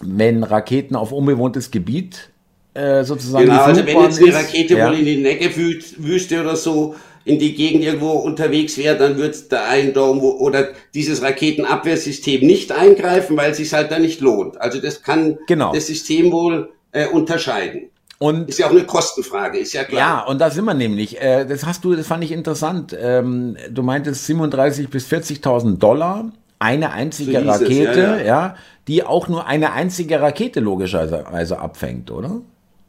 [0.00, 2.30] wenn Raketen auf unbewohntes Gebiet
[2.74, 3.46] äh, sozusagen.
[3.46, 4.88] Genau, also wenn jetzt eine Rakete ja.
[4.88, 9.62] wohl in die Negev-Wüste oder so in die Gegend irgendwo unterwegs wäre, dann wird der
[9.76, 14.60] Iron Dome oder dieses Raketenabwehrsystem nicht eingreifen, weil es sich halt da nicht lohnt.
[14.60, 15.72] Also das kann genau.
[15.72, 17.90] das System wohl äh, unterscheiden.
[18.18, 19.98] Und ist ja auch eine Kostenfrage, ist ja klar.
[19.98, 21.20] Ja, und da sind wir nämlich.
[21.20, 22.96] Äh, das hast du, das fand ich interessant.
[22.98, 28.24] Ähm, du meintest 37 bis 40.000 Dollar, eine einzige so Rakete, es, ja, ja.
[28.24, 28.56] ja,
[28.88, 32.40] die auch nur eine einzige Rakete logischerweise abfängt, oder?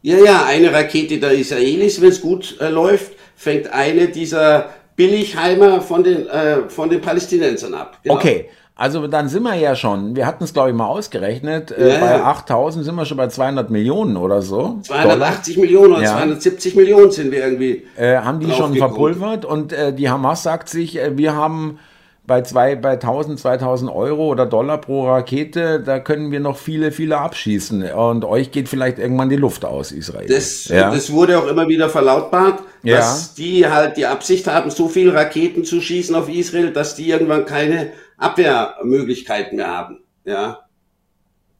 [0.01, 5.81] Ja, ja, eine Rakete der Israelis, wenn es gut äh, läuft, fängt eine dieser Billigheimer
[5.81, 7.99] von den, äh, von den Palästinensern ab.
[8.03, 8.15] Genau.
[8.15, 11.95] Okay, also dann sind wir ja schon, wir hatten es glaube ich mal ausgerechnet, äh,
[11.95, 14.79] ja, bei 8000 sind wir schon bei 200 Millionen oder so.
[14.83, 15.65] 280 Dollar.
[15.65, 16.11] Millionen oder ja.
[16.11, 17.87] 270 Millionen sind wir irgendwie.
[17.97, 21.79] Äh, haben die schon verpulvert und äh, die Hamas sagt sich, äh, wir haben
[22.27, 26.91] bei, zwei, bei 1000, 2000 Euro oder Dollar pro Rakete, da können wir noch viele,
[26.91, 27.89] viele abschießen.
[27.93, 30.27] Und euch geht vielleicht irgendwann die Luft aus, Israel.
[30.27, 30.91] Das, ja?
[30.91, 33.43] das wurde auch immer wieder verlautbart, dass ja.
[33.43, 37.45] die halt die Absicht haben, so viele Raketen zu schießen auf Israel, dass die irgendwann
[37.45, 39.99] keine Abwehrmöglichkeiten mehr haben.
[40.25, 40.65] Ja.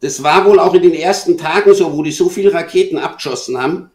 [0.02, 3.58] Das war wohl auch in den ersten Tagen so, wo die so viele Raketen abgeschossen
[3.58, 3.90] haben,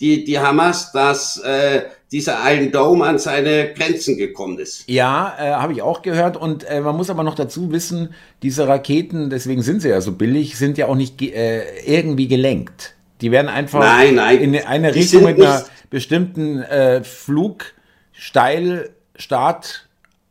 [0.00, 1.82] die, die Hamas, dass äh,
[2.14, 4.88] dieser Iron Dome an seine Grenzen gekommen ist.
[4.88, 6.36] Ja, äh, habe ich auch gehört.
[6.36, 10.12] Und äh, man muss aber noch dazu wissen, diese Raketen, deswegen sind sie ja so
[10.12, 12.94] billig, sind ja auch nicht äh, irgendwie gelenkt.
[13.20, 17.72] Die werden einfach nein, nein, in eine Richtung mit einer bestimmten äh, Flug,
[18.12, 19.88] steil, Start,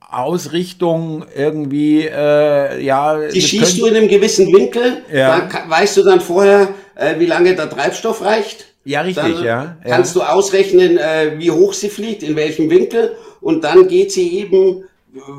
[0.09, 3.27] Ausrichtung irgendwie, äh, ja.
[3.27, 5.49] Die schießt du in einem gewissen Winkel, ja.
[5.51, 8.72] da weißt du dann vorher, äh, wie lange der Treibstoff reicht.
[8.85, 9.77] Ja, richtig, dann ja.
[9.85, 10.21] Kannst ja.
[10.21, 14.83] du ausrechnen, äh, wie hoch sie fliegt, in welchem Winkel und dann geht sie eben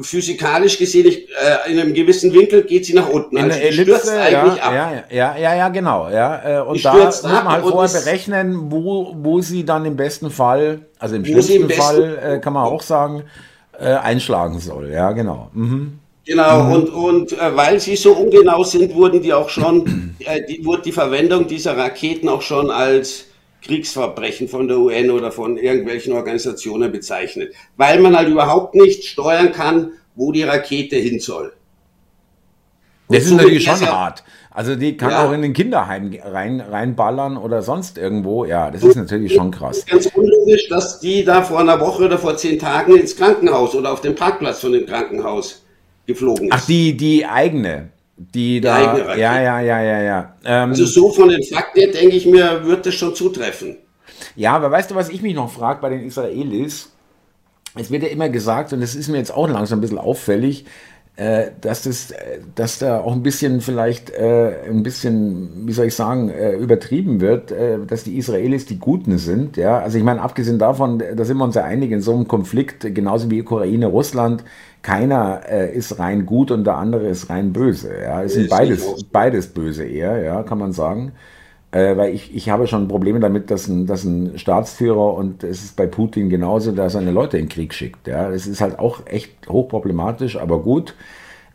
[0.02, 3.36] physikalisch gesehen äh, in einem gewissen Winkel geht sie nach unten.
[3.36, 4.72] In also der Ellipse, eigentlich ja, ab.
[4.72, 6.08] Ja, ja, ja, ja, genau.
[6.10, 10.30] Ja, äh, und da muss man halt vorher berechnen, wo, wo sie dann im besten
[10.30, 13.24] Fall, also im schlimmsten im Fall, äh, kann man auch sagen,
[13.80, 14.90] äh, einschlagen soll.
[14.90, 15.50] Ja, genau.
[15.52, 15.98] Mhm.
[16.24, 16.72] Genau, mhm.
[16.72, 20.82] und, und äh, weil sie so ungenau sind, wurden die auch schon, äh, die, wurde
[20.82, 23.26] die Verwendung dieser Raketen auch schon als
[23.64, 29.52] Kriegsverbrechen von der UN oder von irgendwelchen Organisationen bezeichnet, weil man halt überhaupt nicht steuern
[29.52, 31.52] kann, wo die Rakete hin soll.
[33.08, 34.24] Das ist natürlich schon hart.
[34.50, 35.26] Also die kann ja.
[35.26, 38.44] auch in den Kinderheim rein, reinballern oder sonst irgendwo.
[38.44, 39.84] Ja, das ist natürlich schon krass.
[39.84, 43.92] Ganz unlogisch, dass die da vor einer Woche oder vor zehn Tagen ins Krankenhaus oder
[43.92, 45.64] auf dem Parkplatz von dem Krankenhaus
[46.06, 46.54] geflogen ist.
[46.54, 47.90] Ach, die, die eigene.
[48.16, 49.20] Die, da, eigene Rakete.
[49.20, 50.36] Ja, ja, ja, ja, ja.
[50.44, 53.76] Ähm, also so von den Fakten denke ich mir, wird das schon zutreffen.
[54.36, 56.90] Ja, aber weißt du, was ich mich noch frage bei den Israelis?
[57.76, 60.64] es wird ja immer gesagt, und das ist mir jetzt auch langsam ein bisschen auffällig,
[61.16, 62.12] äh, dass, das,
[62.56, 67.20] dass da auch ein bisschen vielleicht äh, ein bisschen, wie soll ich sagen, äh, übertrieben
[67.20, 69.56] wird, äh, dass die Israelis die Guten sind.
[69.56, 69.78] Ja?
[69.78, 72.94] Also ich meine, abgesehen davon, da sind wir uns ja einig, in so einem Konflikt,
[72.94, 74.42] genauso wie Ukraine, Russland,
[74.82, 77.90] keiner äh, ist rein gut und der andere ist rein böse.
[78.02, 78.24] Ja?
[78.24, 81.12] Es sind beides, beides böse eher, ja, kann man sagen
[81.74, 85.64] äh, weil ich, ich habe schon Probleme damit, dass ein, dass ein Staatsführer, und es
[85.64, 88.06] ist bei Putin genauso, der seine Leute in den Krieg schickt.
[88.06, 88.30] Ja.
[88.30, 90.94] Das ist halt auch echt hochproblematisch, aber gut.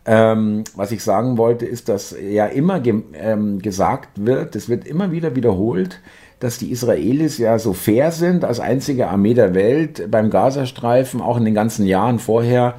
[0.06, 4.86] Ähm, was ich sagen wollte, ist, dass ja immer ge ähm, gesagt wird, es wird
[4.86, 6.02] immer wieder wiederholt,
[6.42, 11.38] dass die Israelis ja so fair sind, als einzige Armee der Welt beim Gazastreifen, auch
[11.38, 12.76] in den ganzen Jahren vorher,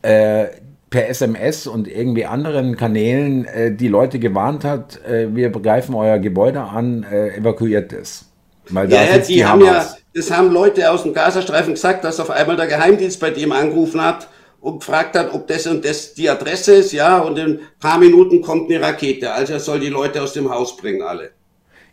[0.00, 0.46] äh,
[0.90, 6.18] per SMS und irgendwie anderen Kanälen äh, die Leute gewarnt hat, äh, wir greifen euer
[6.18, 8.26] Gebäude an, äh, evakuiert es.
[8.68, 12.18] Weil da ja, die, die haben ja, das haben Leute aus dem Gazastreifen gesagt, dass
[12.18, 14.28] auf einmal der Geheimdienst bei dem angerufen hat
[14.60, 17.98] und gefragt hat, ob das und das die Adresse ist, ja, und in ein paar
[17.98, 19.32] Minuten kommt eine Rakete.
[19.32, 21.30] Also er soll die Leute aus dem Haus bringen, alle.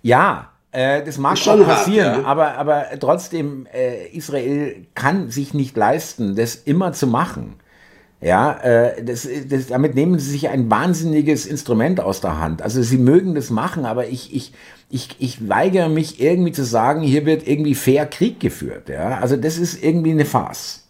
[0.02, 2.28] Ja, äh, das mag schon passieren, hart, ja.
[2.28, 7.56] aber, aber trotzdem, äh, Israel kann sich nicht leisten, das immer zu machen.
[8.19, 12.63] Ja, äh, das, das, damit nehmen sie sich ein wahnsinniges Instrument aus der Hand.
[12.63, 14.53] Also sie mögen das machen, aber ich, ich,
[14.89, 18.89] ich, ich weigere mich irgendwie zu sagen, hier wird irgendwie fair Krieg geführt.
[18.89, 20.84] Ja, also das ist irgendwie eine Farce.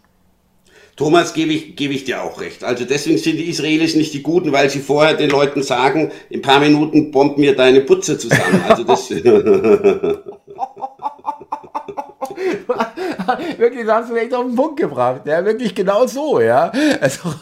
[0.95, 2.63] Thomas, gebe ich, gebe ich dir auch recht.
[2.63, 6.39] Also deswegen sind die Israelis nicht die Guten, weil sie vorher den Leuten sagen, in
[6.39, 8.63] ein paar Minuten bombt mir deine Putze zusammen.
[8.67, 9.09] Also das
[13.57, 15.21] wirklich, das hast du echt auf den Punkt gebracht.
[15.25, 16.71] Ja, wirklich genau so, ja.
[17.01, 17.29] Also,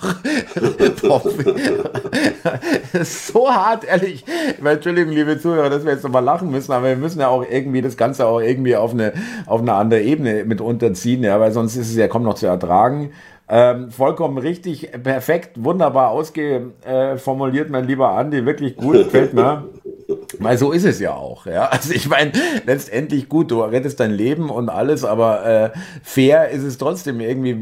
[3.03, 4.23] so hart, ehrlich.
[4.63, 7.81] Entschuldigung, liebe Zuhörer, dass wir jetzt nochmal lachen müssen, aber wir müssen ja auch irgendwie
[7.81, 9.13] das Ganze auch irgendwie auf eine,
[9.45, 12.47] auf eine andere Ebene mit unterziehen, ja, weil sonst ist es ja kaum noch zu
[12.47, 13.11] ertragen.
[13.47, 19.65] Ähm, vollkommen richtig, perfekt, wunderbar ausgeformuliert, mein lieber Andi, wirklich gut, gefällt mir.
[20.39, 21.67] Weil so ist es ja auch, ja.
[21.67, 22.31] Also ich meine,
[22.65, 27.57] letztendlich gut, du rettest dein Leben und alles, aber äh, fair ist es trotzdem irgendwie,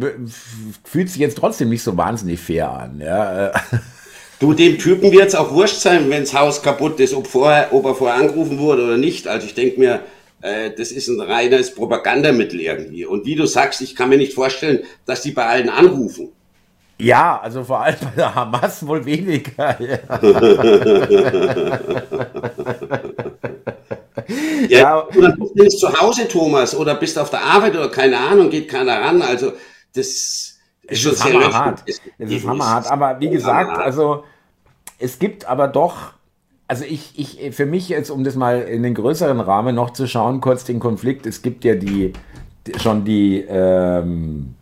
[0.84, 3.52] fühlt sich jetzt trotzdem nicht so wahnsinnig fair an, ja.
[4.40, 7.70] Du, dem Typen wird es auch wurscht sein, wenn das Haus kaputt ist, ob, vorher,
[7.72, 9.26] ob er vorher angerufen wurde oder nicht.
[9.26, 10.02] Also ich denke mir,
[10.42, 13.06] äh, das ist ein reines Propagandamittel irgendwie.
[13.06, 16.34] Und wie du sagst, ich kann mir nicht vorstellen, dass die bei allen anrufen.
[17.00, 19.78] Ja, also vor allem bei der Hamas wohl weniger.
[19.82, 20.00] Ja,
[24.70, 25.08] ja.
[25.08, 28.50] Oder bist du zu Hause, Thomas, oder bist du auf der Arbeit oder keine Ahnung,
[28.50, 29.22] geht keiner ran.
[29.22, 29.54] Also
[29.94, 30.08] das
[30.84, 31.84] ist schon sehr hammerhart.
[31.86, 32.90] Es ist hammerhart.
[32.92, 34.24] Aber wie gesagt, also
[35.00, 36.14] es gibt aber doch
[36.66, 40.08] also ich, ich, für mich jetzt, um das mal in den größeren Rahmen noch zu
[40.08, 42.14] schauen, kurz den Konflikt, es gibt ja die,
[42.78, 44.56] schon die ähm,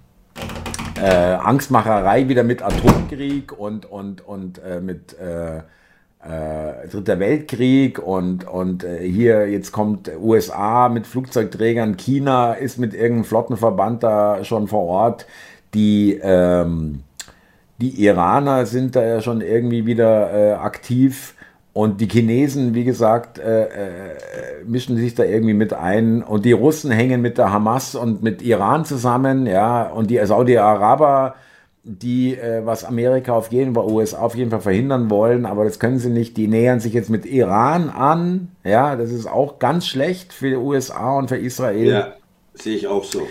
[1.02, 8.48] äh, Angstmacherei wieder mit Atomkrieg und, und, und äh, mit äh, äh Dritter Weltkrieg und,
[8.48, 14.68] und äh, hier jetzt kommt USA mit Flugzeugträgern, China ist mit irgendeinem Flottenverband da schon
[14.68, 15.26] vor Ort,
[15.74, 17.04] die ähm,
[17.82, 21.34] die Iraner sind da ja schon irgendwie wieder äh, aktiv.
[21.74, 23.70] Und die Chinesen, wie gesagt, äh, äh,
[24.66, 26.22] mischen sich da irgendwie mit ein.
[26.22, 29.88] Und die Russen hängen mit der Hamas und mit Iran zusammen, ja.
[29.90, 31.36] Und die Saudi-Araber,
[31.84, 35.80] die, äh, was Amerika auf jeden Fall, USA auf jeden Fall verhindern wollen, aber das
[35.80, 36.36] können sie nicht.
[36.36, 38.98] Die nähern sich jetzt mit Iran an, ja.
[38.98, 41.88] Das ist auch ganz schlecht für die USA und für Israel.
[41.88, 42.14] Ja,
[42.54, 43.22] sehe ich auch so.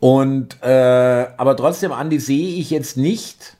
[0.00, 3.56] Und, äh, aber trotzdem, Andi, sehe ich jetzt nicht,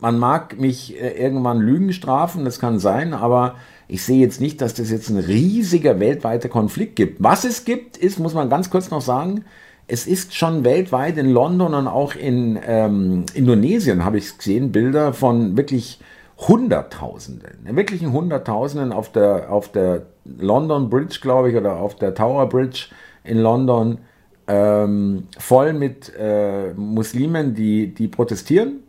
[0.00, 3.56] man mag mich äh, irgendwann Lügen strafen, das kann sein, aber
[3.88, 7.22] ich sehe jetzt nicht, dass das jetzt ein riesiger weltweiter Konflikt gibt.
[7.22, 9.44] Was es gibt, ist, muss man ganz kurz noch sagen,
[9.88, 15.12] es ist schon weltweit in London und auch in ähm, Indonesien, habe ich gesehen, Bilder
[15.12, 16.00] von wirklich
[16.38, 22.48] Hunderttausenden, wirklichen Hunderttausenden auf der, auf der London Bridge, glaube ich, oder auf der Tower
[22.48, 22.86] Bridge
[23.24, 23.98] in London,
[24.46, 28.84] ähm, voll mit äh, Muslimen, die, die protestieren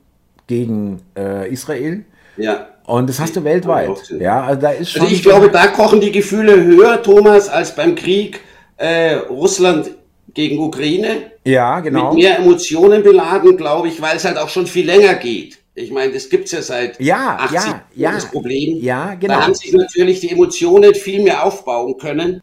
[0.52, 2.04] gegen äh, Israel.
[2.36, 2.68] Ja.
[2.86, 4.14] Und das hast du weltweit.
[4.20, 5.04] Ja, also da ist schon.
[5.04, 8.42] Also ich glaube, da kochen die Gefühle höher, Thomas, als beim Krieg
[8.76, 9.92] äh, Russland
[10.34, 11.32] gegen Ukraine.
[11.46, 12.10] Ja, genau.
[12.10, 15.60] Mit mehr Emotionen beladen, glaube ich, weil es halt auch schon viel länger geht.
[15.74, 18.78] Ich meine, das gibt es ja seit ja, 80 ja, ja, das Problem.
[18.82, 19.36] Ja, genau.
[19.36, 22.42] Da haben sich natürlich die Emotionen viel mehr aufbauen können,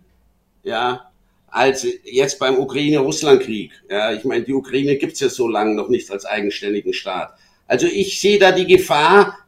[0.62, 1.10] ja,
[1.48, 3.70] als jetzt beim Ukraine-Russland-Krieg.
[3.90, 7.37] Ja, ich meine, die Ukraine gibt es ja so lange noch nicht als eigenständigen Staat.
[7.68, 9.38] Also ich sehe da die Gefahr,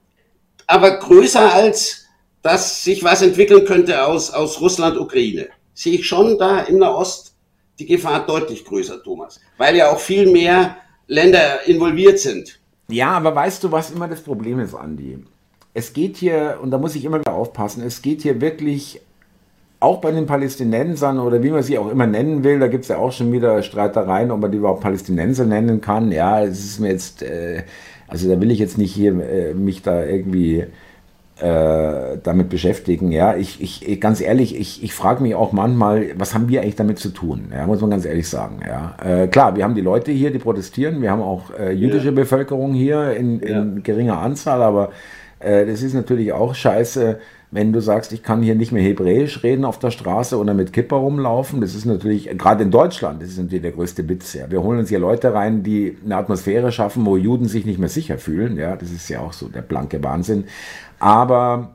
[0.68, 2.00] aber größer als
[2.42, 5.48] dass sich was entwickeln könnte aus, aus Russland, Ukraine.
[5.74, 7.34] Sehe ich schon da im Nahost
[7.78, 9.40] die Gefahr deutlich größer, Thomas.
[9.58, 12.58] Weil ja auch viel mehr Länder involviert sind.
[12.88, 15.18] Ja, aber weißt du, was immer das Problem ist, Andi?
[15.72, 19.00] Es geht hier, und da muss ich immer wieder aufpassen, es geht hier wirklich
[19.78, 22.88] auch bei den Palästinensern oder wie man sie auch immer nennen will, da gibt es
[22.88, 26.12] ja auch schon wieder Streitereien, ob man die überhaupt Palästinenser nennen kann.
[26.12, 27.62] Ja, es ist mir jetzt, äh,
[28.10, 30.64] also da will ich jetzt nicht hier äh, mich da irgendwie
[31.40, 33.12] äh, damit beschäftigen.
[33.12, 36.76] Ja, ich, ich ganz ehrlich, ich, ich frage mich auch manchmal, was haben wir eigentlich
[36.76, 37.50] damit zu tun?
[37.50, 38.60] Ja, muss man ganz ehrlich sagen.
[38.66, 41.00] Ja, äh, klar, wir haben die Leute hier, die protestieren.
[41.00, 42.12] Wir haben auch äh, jüdische ja.
[42.12, 43.80] Bevölkerung hier in, in ja.
[43.82, 44.90] geringer Anzahl, aber
[45.38, 47.18] äh, das ist natürlich auch scheiße
[47.52, 50.72] wenn du sagst, ich kann hier nicht mehr Hebräisch reden auf der Straße oder mit
[50.72, 54.34] Kipper rumlaufen, das ist natürlich, gerade in Deutschland, das ist natürlich der größte Witz.
[54.34, 54.50] Ja.
[54.50, 57.88] Wir holen uns hier Leute rein, die eine Atmosphäre schaffen, wo Juden sich nicht mehr
[57.88, 58.56] sicher fühlen.
[58.56, 60.44] Ja, das ist ja auch so der blanke Wahnsinn.
[61.00, 61.72] Aber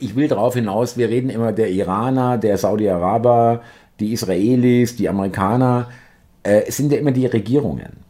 [0.00, 3.60] ich will darauf hinaus, wir reden immer der Iraner, der Saudi-Araber,
[4.00, 5.88] die Israelis, die Amerikaner.
[6.42, 8.05] Äh, es sind ja immer die Regierungen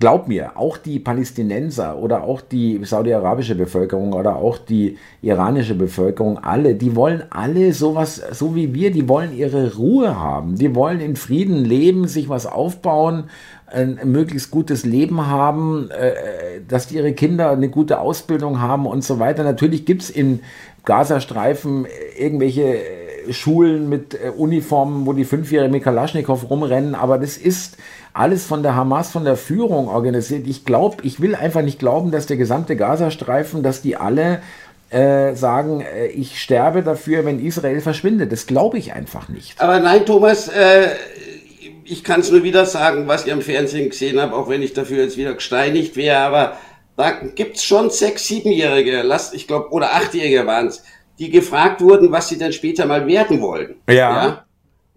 [0.00, 6.38] glaub mir, auch die Palästinenser oder auch die saudi-arabische Bevölkerung oder auch die iranische Bevölkerung,
[6.38, 10.56] alle, die wollen alle sowas, so wie wir, die wollen ihre Ruhe haben.
[10.56, 13.24] Die wollen in Frieden leben, sich was aufbauen,
[13.66, 19.20] ein möglichst gutes Leben haben, äh, dass ihre Kinder eine gute Ausbildung haben und so
[19.20, 19.44] weiter.
[19.44, 20.40] Natürlich gibt es in
[20.84, 21.86] Gazastreifen
[22.18, 22.78] irgendwelche
[23.30, 27.76] Schulen mit äh, Uniformen, wo die Fünfjährigen mit Kalaschnikow rumrennen, aber das ist
[28.12, 30.46] alles von der Hamas, von der Führung organisiert.
[30.46, 34.40] Ich glaube, ich will einfach nicht glauben, dass der gesamte Gazastreifen, dass die alle
[34.90, 38.32] äh, sagen, äh, ich sterbe dafür, wenn Israel verschwindet.
[38.32, 39.60] Das glaube ich einfach nicht.
[39.60, 40.88] Aber nein, Thomas, äh,
[41.84, 44.72] ich kann es nur wieder sagen, was ich am Fernsehen gesehen habe, auch wenn ich
[44.72, 46.56] dafür jetzt wieder gesteinigt wäre, aber
[46.96, 50.82] da gibt es schon sechs, siebenjährige, ich glaube, oder achtjährige waren es,
[51.20, 53.76] die gefragt wurden, was sie denn später mal werden wollen.
[53.86, 53.94] ja?
[53.94, 54.44] ja?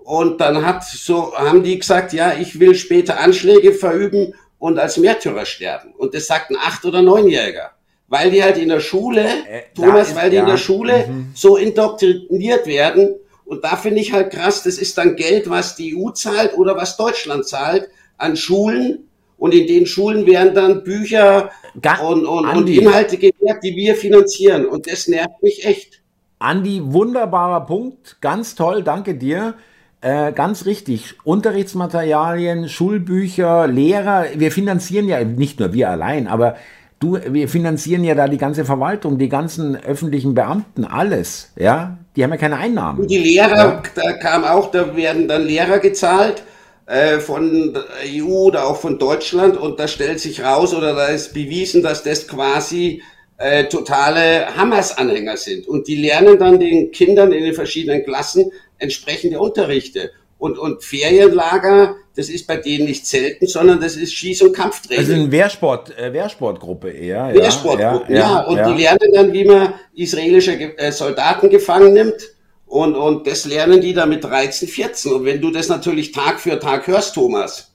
[0.03, 4.97] Und dann hat so, haben die gesagt, ja, ich will später Anschläge verüben und als
[4.97, 5.93] Märtyrer sterben.
[5.97, 7.71] Und das sagt ein Acht- oder Neunjähriger.
[8.09, 10.41] Weil die halt in der Schule, äh, Thomas, ist, weil die ja.
[10.41, 11.31] in der Schule mhm.
[11.33, 13.15] so indoktriniert werden.
[13.45, 16.75] Und da finde ich halt krass, das ist dann Geld, was die EU zahlt oder
[16.75, 19.09] was Deutschland zahlt an Schulen.
[19.38, 21.49] Und in den Schulen werden dann Bücher
[21.81, 24.65] Ga und, und, und Inhalte gewährt, die wir finanzieren.
[24.65, 26.02] Und das nervt mich echt.
[26.43, 28.17] Andi, wunderbarer Punkt.
[28.19, 29.53] Ganz toll, danke dir.
[30.01, 31.15] Äh, ganz richtig.
[31.23, 34.25] Unterrichtsmaterialien, Schulbücher, Lehrer.
[34.36, 36.58] Wir finanzieren ja nicht nur wir allein, aber
[36.99, 41.53] du, wir finanzieren ja da die ganze Verwaltung, die ganzen öffentlichen Beamten, alles.
[41.56, 42.99] Ja, die haben ja keine Einnahmen.
[42.99, 43.82] Und die Lehrer, ja.
[43.95, 46.43] da kam auch, da werden dann Lehrer gezahlt
[46.88, 51.06] äh, von der EU oder auch von Deutschland und da stellt sich raus oder da
[51.06, 53.01] ist bewiesen, dass das quasi
[53.43, 55.67] äh, totale Hamas-Anhänger sind.
[55.67, 60.12] Und die lernen dann den Kindern in den verschiedenen Klassen entsprechende Unterrichte.
[60.38, 64.99] Und, und Ferienlager, das ist bei denen nicht selten, sondern das ist Schieß- und Kampftraining.
[64.99, 67.34] Also eine Wehrsport, äh, Wehrsportgruppe eher.
[67.34, 68.71] Wehrsportgruppe, ja, ja, ja, Und ja.
[68.71, 72.34] die lernen dann, wie man israelische äh, Soldaten gefangen nimmt.
[72.65, 75.12] Und, und das lernen die dann mit 13, 14.
[75.13, 77.72] Und wenn du das natürlich Tag für Tag hörst, Thomas,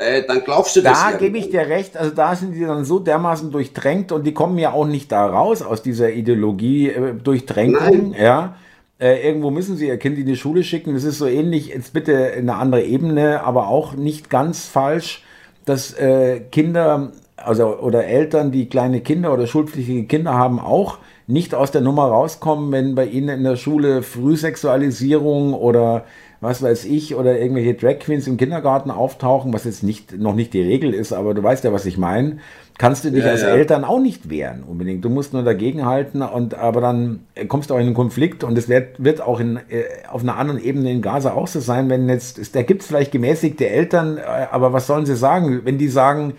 [0.00, 0.98] äh, dann glaubst du das.
[0.98, 4.32] Da gebe ich dir recht, also da sind die dann so dermaßen durchtränkt und die
[4.32, 8.56] kommen ja auch nicht da raus aus dieser Ideologie äh, Durchtränkung, ja.
[8.98, 10.94] Äh, irgendwo müssen sie ihr Kind in die Schule schicken.
[10.94, 15.22] Das ist so ähnlich, jetzt bitte eine andere Ebene, aber auch nicht ganz falsch,
[15.64, 21.54] dass äh, Kinder, also oder Eltern, die kleine Kinder oder schulpflichtige Kinder haben, auch nicht
[21.54, 26.04] aus der Nummer rauskommen, wenn bei ihnen in der Schule Frühsexualisierung oder
[26.40, 30.54] was weiß ich, oder irgendwelche Drag Queens im Kindergarten auftauchen, was jetzt nicht, noch nicht
[30.54, 32.38] die Regel ist, aber du weißt ja, was ich meine,
[32.78, 33.48] kannst du dich ja, als ja.
[33.48, 35.04] Eltern auch nicht wehren unbedingt.
[35.04, 38.70] Du musst nur dagegenhalten und aber dann kommst du auch in einen Konflikt und es
[38.70, 42.08] wird, wird auch in, äh, auf einer anderen Ebene in Gaza auch so sein, wenn
[42.08, 45.88] jetzt, da gibt es vielleicht gemäßigte Eltern, äh, aber was sollen sie sagen, wenn die
[45.88, 46.34] sagen,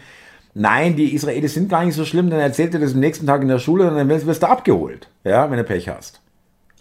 [0.55, 3.43] nein, die Israelis sind gar nicht so schlimm, dann erzählt dir das am nächsten Tag
[3.43, 6.20] in der Schule und dann wirst du abgeholt, ja, wenn du Pech hast.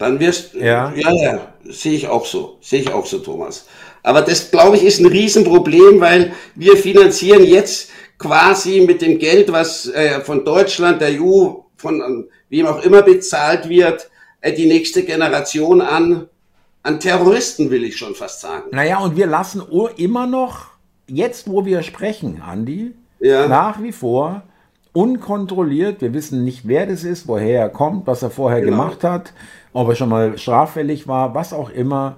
[0.01, 3.67] Dann wirst ja, ja, ja sehe ich auch so, sehe ich auch so, Thomas.
[4.01, 9.51] Aber das, glaube ich, ist ein Riesenproblem, weil wir finanzieren jetzt quasi mit dem Geld,
[9.51, 14.09] was äh, von Deutschland, der EU, von wem auch immer bezahlt wird,
[14.41, 16.27] äh, die nächste Generation an,
[16.81, 18.69] an Terroristen, will ich schon fast sagen.
[18.71, 19.61] Naja, und wir lassen
[19.97, 20.69] immer noch,
[21.05, 23.47] jetzt wo wir sprechen, Andi, ja.
[23.47, 24.41] nach wie vor
[24.93, 28.77] unkontrolliert, wir wissen nicht, wer das ist, woher er kommt, was er vorher genau.
[28.77, 29.33] gemacht hat,
[29.73, 32.17] ob er schon mal straffällig war, was auch immer,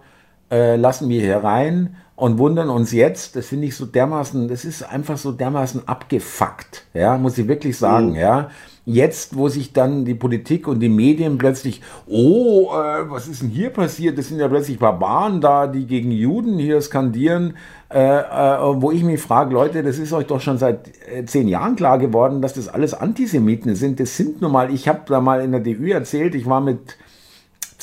[0.51, 4.65] äh, lassen wir hier rein und wundern uns jetzt, das finde ich so dermaßen, das
[4.65, 8.15] ist einfach so dermaßen abgefuckt, ja, muss ich wirklich sagen, mhm.
[8.15, 8.49] ja.
[8.85, 13.49] jetzt, wo sich dann die Politik und die Medien plötzlich, oh, äh, was ist denn
[13.49, 14.17] hier passiert?
[14.17, 17.55] Das sind ja plötzlich Barbaren da, die gegen Juden hier skandieren,
[17.91, 21.47] äh, äh, wo ich mich frage, Leute, das ist euch doch schon seit äh, zehn
[21.47, 23.99] Jahren klar geworden, dass das alles Antisemiten sind.
[23.99, 26.97] Das sind nun mal, ich habe da mal in der DÜ erzählt, ich war mit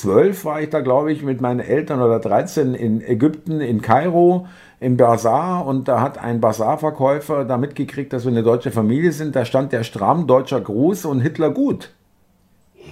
[0.01, 4.47] zwölf, war ich da, glaube ich, mit meinen Eltern oder 13 in Ägypten, in Kairo
[4.81, 9.37] im Bazar und da hat ein Bazarverkäufer da mitgekriegt, dass wir eine deutsche Familie sind.
[9.37, 11.91] Da stand der stramm deutscher Gruß und Hitler gut.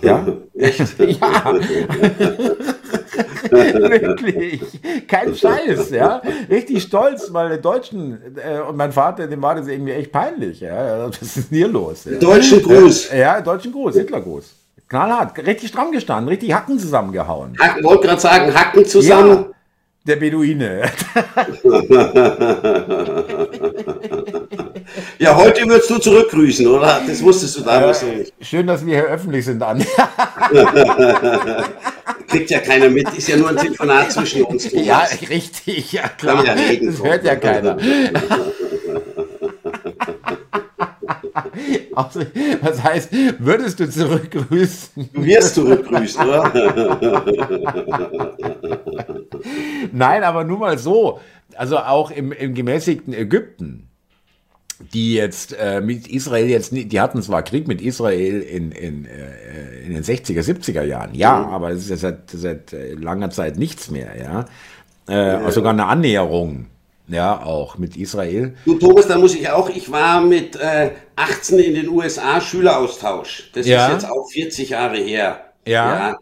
[0.03, 0.27] Ja?
[0.55, 0.99] Echt?
[0.99, 1.55] ja.
[3.51, 4.61] Wirklich.
[5.09, 6.21] Kein Scheiß, ja.
[6.51, 10.61] Richtig stolz, weil der Deutschen äh, und mein Vater, dem war das irgendwie echt peinlich.
[10.61, 11.09] Ja.
[11.09, 12.05] Was ist denn hier los?
[12.05, 12.19] Ja.
[12.19, 13.11] Deutschen Gruß.
[13.13, 14.58] Ja, deutschen Gruß, Hitlergruß.
[14.89, 17.57] Knallhart, richtig stramm gestanden, richtig Hacken zusammengehauen.
[17.61, 19.31] Hacken, wollte gerade sagen, Hacken zusammen.
[19.31, 19.47] Ja.
[20.07, 20.85] Der Beduine.
[25.19, 27.03] ja, heute würdest du zurückgrüßen, oder?
[27.07, 28.33] Das wusstest du damals äh, nicht.
[28.41, 29.85] Schön, dass wir hier öffentlich sind, Andi.
[32.29, 34.71] Kriegt ja keiner mit, ist ja nur ein Telefonat zwischen uns.
[34.71, 34.87] Thomas.
[34.87, 36.43] Ja, richtig, ja klar.
[36.43, 37.77] Ja das hört ja keiner.
[41.95, 42.21] Also,
[42.61, 45.11] was heißt, würdest du zurückgrüßen?
[45.13, 46.53] Du wirst zurückgrüßen, oder?
[49.93, 51.19] Nein, aber nur mal so.
[51.57, 53.89] Also auch im, im gemäßigten Ägypten,
[54.93, 59.81] die jetzt äh, mit Israel jetzt, die hatten zwar Krieg mit Israel in, in, äh,
[59.85, 61.53] in den 60er, 70er Jahren, ja, mhm.
[61.53, 64.45] aber es ist ja seit, seit äh, langer Zeit nichts mehr, ja.
[65.09, 65.51] Äh, ja.
[65.51, 66.67] Sogar eine Annäherung
[67.09, 68.55] ja, auch mit Israel.
[68.65, 73.51] Du Thomas, da muss ich auch, ich war mit äh, 18 in den USA Schüleraustausch.
[73.55, 73.87] Das ja.
[73.87, 75.53] ist jetzt auch 40 Jahre her.
[75.67, 76.11] Ja.
[76.11, 76.19] ja.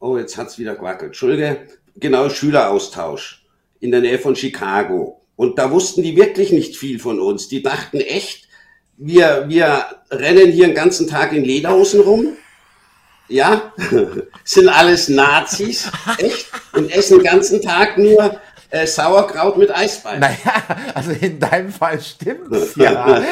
[0.00, 1.10] Oh, jetzt hat's wieder gewackelt.
[1.10, 1.58] Entschuldige.
[1.96, 3.46] Genau, Schüleraustausch
[3.80, 5.22] in der Nähe von Chicago.
[5.36, 7.48] Und da wussten die wirklich nicht viel von uns.
[7.48, 8.48] Die dachten echt,
[8.96, 12.36] wir, wir rennen hier den ganzen Tag in Lederhosen rum.
[13.28, 13.72] Ja,
[14.44, 18.40] sind alles Nazis, echt, und essen den ganzen Tag nur
[18.70, 20.20] äh, Sauerkraut mit Eisbein.
[20.20, 20.36] Naja,
[20.94, 23.22] also in deinem Fall stimmt's ja.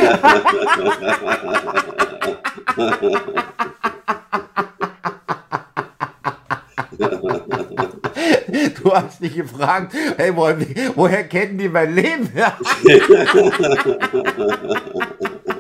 [8.82, 10.56] Du hast dich gefragt, hey, woher,
[10.94, 12.30] woher kennen die mein Leben?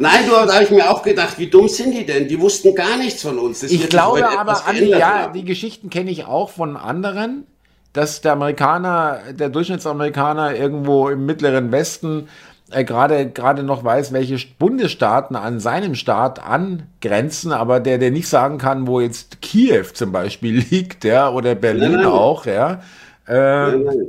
[0.00, 2.26] Nein, du, da habe ich mir auch gedacht, wie dumm sind die denn?
[2.26, 3.60] Die wussten gar nichts von uns.
[3.60, 5.34] Das ich glaube aber, Andi, ja, haben.
[5.34, 7.46] die Geschichten kenne ich auch von anderen,
[7.92, 12.28] dass der Amerikaner, der Durchschnittsamerikaner irgendwo im mittleren Westen
[12.70, 18.28] äh, gerade gerade noch weiß, welche Bundesstaaten an seinem Staat angrenzen, aber der der nicht
[18.28, 22.06] sagen kann, wo jetzt Kiew zum Beispiel liegt, ja, oder Berlin nein, nein.
[22.06, 22.80] auch, ja.
[23.28, 24.08] Äh, nein,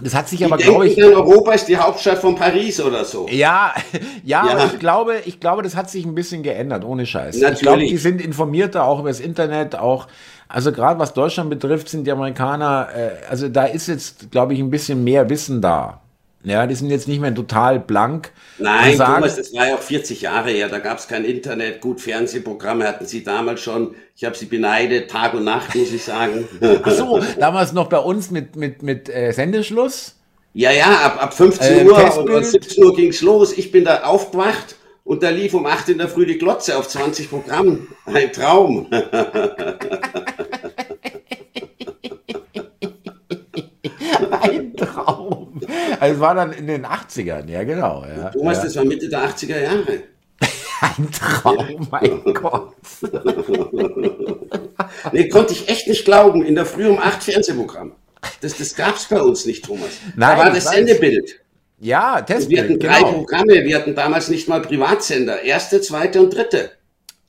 [0.00, 1.02] das hat sich die aber, glaube ich.
[1.02, 3.26] Europa ist die Hauptstadt von Paris oder so.
[3.30, 3.74] Ja,
[4.24, 4.66] ja, ja.
[4.66, 7.36] ich glaube, ich glaube, das hat sich ein bisschen geändert, ohne Scheiß.
[7.36, 7.56] Natürlich.
[7.56, 10.08] Ich glaube, die sind informierter, auch über das Internet, auch.
[10.48, 14.60] Also gerade was Deutschland betrifft, sind die Amerikaner, äh, also da ist jetzt, glaube ich,
[14.60, 16.01] ein bisschen mehr Wissen da.
[16.44, 18.32] Ja, die sind jetzt nicht mehr total blank.
[18.58, 21.80] Nein, sagen, Thomas, das war ja auch 40 Jahre her, da gab es kein Internet,
[21.80, 23.94] gut, Fernsehprogramme hatten sie damals schon.
[24.16, 26.48] Ich habe sie beneidet, Tag und Nacht, muss ich sagen.
[26.82, 30.16] Ach so, damals noch bei uns mit, mit, mit äh, Sendeschluss?
[30.54, 33.56] Ja, ja, ab, ab 15 äh, Uhr und, und 17 Uhr ging's los.
[33.56, 36.88] Ich bin da aufgewacht und da lief um 8 in der Früh die Glotze auf
[36.88, 37.88] 20 Programmen.
[38.04, 38.88] Ein Traum.
[44.42, 45.60] Ein Traum.
[46.00, 48.04] Also es war dann in den 80ern, ja genau.
[48.04, 48.64] Ja, Thomas, ja.
[48.64, 50.02] das war Mitte der 80er Jahre.
[50.80, 52.74] Ein Traum, mein Gott.
[55.12, 56.44] nee, konnte ich echt nicht glauben.
[56.44, 57.92] In der Früh um 8 Fernsehprogramm.
[58.40, 59.90] Das, das gab es bei uns nicht, Thomas.
[60.16, 61.40] Nein, da war das Sendebild.
[61.78, 62.50] Ja, Testbild.
[62.50, 63.12] Wir hatten drei genau.
[63.12, 63.64] Programme.
[63.64, 65.42] Wir hatten damals nicht mal Privatsender.
[65.42, 66.70] Erste, zweite und dritte.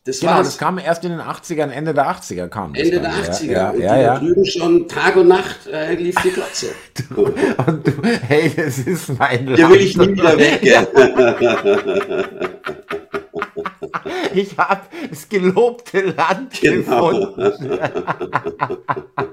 [0.05, 0.47] Das genau, war's.
[0.47, 3.51] das kam erst in den 80ern, Ende der 80er kam Ende der 80er.
[3.51, 4.19] Ja, und ja, ja.
[4.19, 6.71] drüben schon Tag und Nacht äh, lief die Klotze.
[7.15, 9.57] und du, hey, das ist mein Land.
[9.57, 10.61] Hier will ich nie wieder weg.
[14.33, 17.09] ich habe das gelobte Land genau.
[17.09, 17.79] gefunden.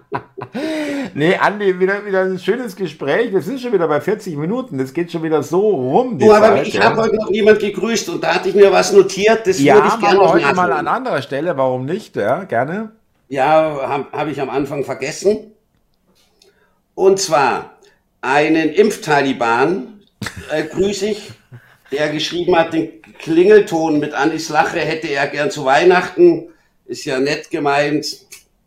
[1.14, 3.32] nee, Andi, wieder, wieder ein schönes Gespräch.
[3.32, 4.78] Wir sind schon wieder bei 40 Minuten.
[4.78, 6.18] Das geht schon wieder so rum.
[6.18, 6.84] Du, aber Zeit, ich ja.
[6.84, 9.46] habe heute noch niemand gegrüßt und da hatte ich mir was notiert.
[9.46, 11.56] Das ja, würde ich gerne noch heute mal an anderer Stelle.
[11.56, 12.16] Warum nicht?
[12.16, 12.92] Ja, gerne.
[13.28, 15.52] Ja, habe hab ich am Anfang vergessen.
[16.94, 17.78] Und zwar
[18.20, 20.02] einen Impftaliban
[20.50, 21.32] äh, grüße ich,
[21.92, 26.48] der geschrieben hat, den Klingelton mit Anis Lache hätte er gern zu Weihnachten.
[26.86, 28.06] Ist ja nett gemeint,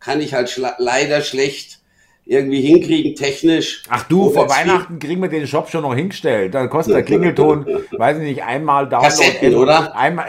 [0.04, 1.78] kann ich halt schl leider schlecht
[2.26, 3.82] irgendwie hinkriegen, technisch.
[3.88, 6.54] Ach du, vor Weihnachten kriegen wir den Shop schon noch hingestellt.
[6.54, 9.14] Da kostet der Klingelton, weiß ich nicht, einmal Download.
[9.14, 9.94] Kassetten, oder?
[9.96, 10.28] Einmal.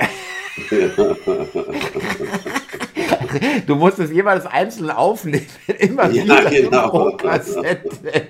[3.67, 5.47] du musst es jeweils einzeln aufnehmen,
[5.80, 6.89] immer ja, wieder genau.
[6.89, 8.28] pro Kassette.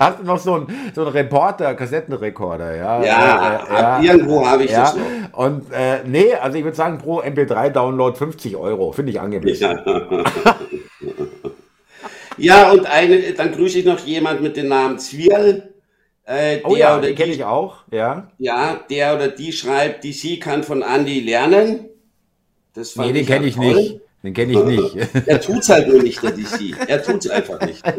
[0.02, 3.04] Hast du noch so einen, so einen Reporter, Kassettenrekorder, ja?
[3.04, 4.80] Ja, äh, ja irgendwo habe ich ja.
[4.80, 5.38] das noch.
[5.38, 9.78] Und äh, nee, also ich würde sagen, pro MP3-Download 50 Euro, finde ich angemessen.
[9.84, 10.56] Ja.
[12.38, 15.74] ja, und eine, dann grüße ich noch jemand mit dem Namen Zwirl.
[16.24, 18.30] Äh, oh ja, den kenne ich auch, ja.
[18.38, 21.90] Ja, der oder die schreibt, die sie kann von Andy lernen.
[22.72, 23.74] Das nee, den kenne ich toll.
[23.74, 24.00] nicht.
[24.22, 24.96] Den kenne ich nicht.
[25.26, 26.76] er tut es halt nur nicht, der DC.
[26.86, 27.82] Er tut es einfach nicht.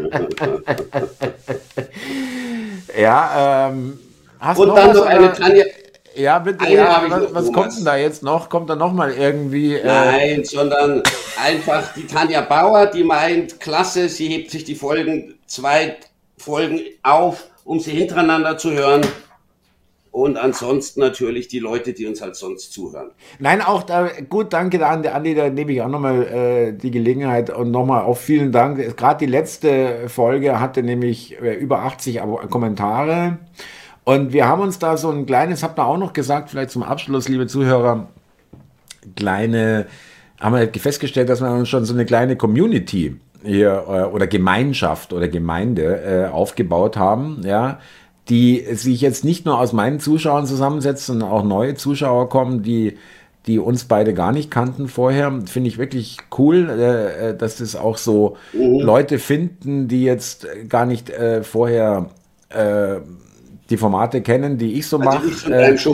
[2.99, 3.99] ja, ähm,
[4.39, 5.65] hast Und dann noch eine Tanja.
[6.13, 6.67] Ja, bitte.
[6.67, 8.49] Ja, was, was kommt denn da jetzt noch?
[8.49, 9.75] Kommt da noch mal irgendwie?
[9.75, 11.01] Äh Nein, sondern
[11.41, 15.95] einfach die Tanja Bauer, die meint, klasse, sie hebt sich die Folgen, zwei
[16.37, 19.01] Folgen auf, um sie hintereinander zu hören
[20.11, 23.11] und ansonsten natürlich die Leute, die uns halt sonst zuhören.
[23.39, 27.49] Nein, auch da, gut, danke an Andi, da nehme ich auch nochmal äh, die Gelegenheit
[27.49, 28.97] und nochmal auch vielen Dank.
[28.97, 33.37] Gerade die letzte Folge hatte nämlich äh, über 80 Kommentare
[34.03, 36.83] und wir haben uns da so ein kleines, habt ihr auch noch gesagt, vielleicht zum
[36.83, 38.09] Abschluss, liebe Zuhörer,
[39.15, 39.87] kleine,
[40.41, 45.13] haben wir festgestellt, dass wir uns schon so eine kleine Community hier äh, oder Gemeinschaft
[45.13, 47.79] oder Gemeinde äh, aufgebaut haben, ja,
[48.29, 52.97] die sich jetzt nicht nur aus meinen Zuschauern zusammensetzt, sondern auch neue Zuschauer kommen, die,
[53.47, 55.41] die uns beide gar nicht kannten vorher.
[55.45, 58.79] Finde ich wirklich cool, äh, äh dass es auch so mhm.
[58.79, 62.09] Leute finden, die jetzt gar nicht äh, vorher
[62.49, 62.97] äh,
[63.69, 65.53] die Formate kennen, die ich so also mache.
[65.53, 65.87] Äh, ich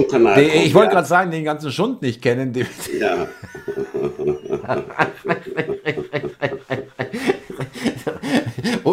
[0.73, 0.93] wollte ja.
[0.93, 2.51] gerade sagen, den ganzen Schund nicht kennen.
[2.51, 2.65] Die,
[2.99, 3.28] ja.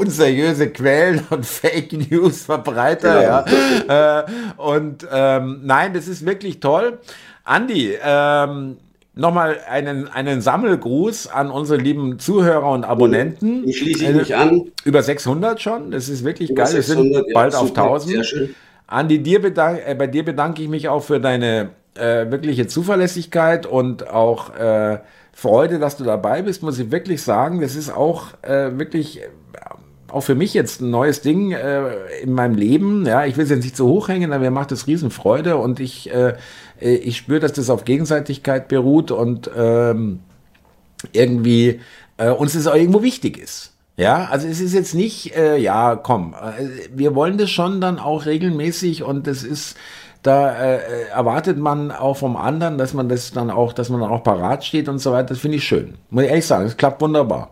[0.04, 3.22] unseriöse Quellen und Fake News Verbreiter.
[3.22, 3.44] Ja.
[3.88, 4.20] ja.
[4.20, 4.24] Äh,
[4.56, 6.98] und ähm, nein, das ist wirklich toll.
[7.44, 8.76] Andi, ähm,
[9.14, 13.66] nochmal einen, einen Sammelgruß an unsere lieben Zuhörer und Abonnenten.
[13.68, 14.70] Ich schließe ich mich an.
[14.84, 16.72] Über 600 schon, das ist wirklich Über geil.
[16.72, 18.12] 600, Wir sind bald ja, auf 1000.
[18.12, 18.54] Sehr schön.
[18.86, 23.66] Andi, dir bedank, äh, bei dir bedanke ich mich auch für deine äh, wirkliche Zuverlässigkeit
[23.66, 24.98] und auch äh,
[25.32, 27.60] Freude, dass du dabei bist, muss ich wirklich sagen.
[27.60, 29.20] Das ist auch äh, wirklich
[30.14, 33.04] auch für mich jetzt ein neues Ding äh, in meinem Leben.
[33.04, 36.12] Ja, ich will es jetzt nicht so hochhängen, aber mir macht das Riesenfreude und ich,
[36.12, 36.36] äh,
[36.78, 40.20] ich spüre, dass das auf Gegenseitigkeit beruht und ähm,
[41.12, 41.80] irgendwie
[42.16, 43.72] äh, uns das auch irgendwo wichtig ist.
[43.96, 47.98] Ja, also es ist jetzt nicht, äh, ja, komm, äh, wir wollen das schon dann
[47.98, 49.76] auch regelmäßig und das ist,
[50.22, 54.10] da äh, erwartet man auch vom anderen, dass man das dann auch, dass man dann
[54.10, 55.28] auch parat steht und so weiter.
[55.28, 55.94] Das finde ich schön.
[56.10, 57.50] Muss ich ehrlich sagen, es klappt wunderbar.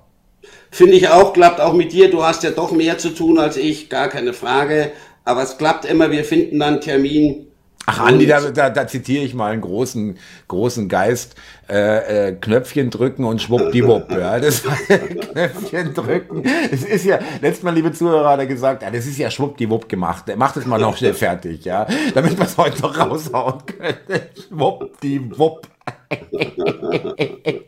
[0.70, 2.11] Finde ich auch, klappt auch mit dir.
[2.11, 4.93] Du hast ja doch mehr zu tun als ich, gar keine Frage.
[5.24, 7.47] Aber es klappt immer, wir finden dann Termin.
[7.84, 10.16] Ach, Andi, da, da, da zitiere ich mal einen großen,
[10.47, 11.34] großen Geist.
[11.68, 14.11] Äh, äh, Knöpfchen drücken und schwuppdiwupp.
[14.12, 14.62] ja, das
[15.32, 16.45] Knöpfchen drücken.
[16.70, 19.88] Das ist ja, letztes Mal, liebe Zuhörer, hat er gesagt, ja, das ist ja schwuppdiwupp
[19.88, 20.24] gemacht.
[20.36, 24.22] Macht es mal noch schnell fertig, ja, damit wir es heute noch raushauen können.
[24.49, 25.66] Schwuppdiwupp.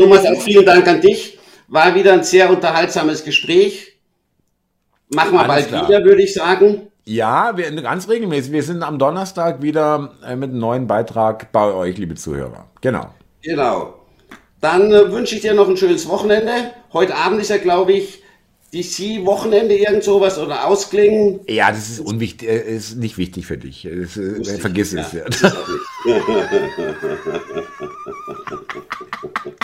[0.00, 1.38] Thomas, auch vielen Dank an dich.
[1.68, 3.98] War wieder ein sehr unterhaltsames Gespräch.
[5.10, 5.88] Machen wir bald klar.
[5.88, 6.88] wieder, würde ich sagen.
[7.04, 8.52] Ja, wir, ganz regelmäßig.
[8.52, 12.66] Wir sind am Donnerstag wieder äh, mit einem neuen Beitrag bei euch, liebe Zuhörer.
[12.80, 13.14] Genau.
[13.42, 13.94] Genau.
[14.60, 16.52] Dann äh, wünsche ich dir noch ein schönes Wochenende.
[16.92, 18.22] Heute Abend ist ja, glaube ich,
[18.72, 21.40] DC-Wochenende, irgend sowas oder ausklingen.
[21.48, 23.88] Ja, das ist unwichtig, äh, ist nicht wichtig für dich.
[23.90, 25.12] Das, äh, vergiss es.
[25.12, 25.52] Ja, ja.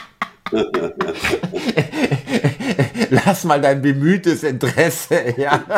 [3.10, 5.62] Lass mal dein bemühtes Interesse, ja.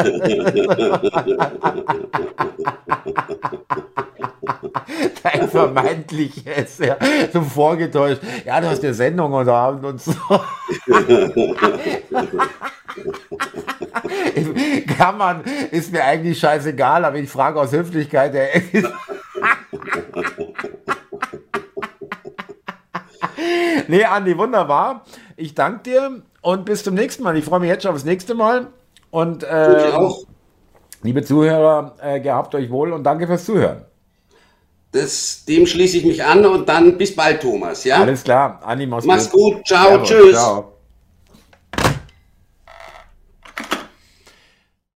[5.22, 6.96] dein vermeintliches, ja,
[7.32, 8.20] so vorgetäuscht.
[8.44, 10.12] Ja, du hast ja Sendung heute Abend und so.
[14.98, 18.48] Kann man, ist mir eigentlich scheißegal, aber ich frage aus Höflichkeit, der
[23.88, 25.04] nee, Andi, wunderbar.
[25.36, 27.36] Ich danke dir und bis zum nächsten Mal.
[27.36, 28.68] Ich freue mich jetzt schon aufs nächste Mal.
[29.10, 29.98] Und äh,
[31.02, 33.84] liebe Zuhörer, äh, gehabt euch wohl und danke fürs Zuhören.
[34.92, 37.84] Das, dem schließe ich mich an und dann bis bald, Thomas.
[37.84, 38.00] Ja?
[38.00, 38.60] Alles klar.
[38.64, 39.56] Andi, mach's, mach's gut.
[39.56, 39.66] gut.
[39.66, 40.08] Ciao, Servus.
[40.08, 40.32] tschüss.
[40.32, 40.77] Ciao.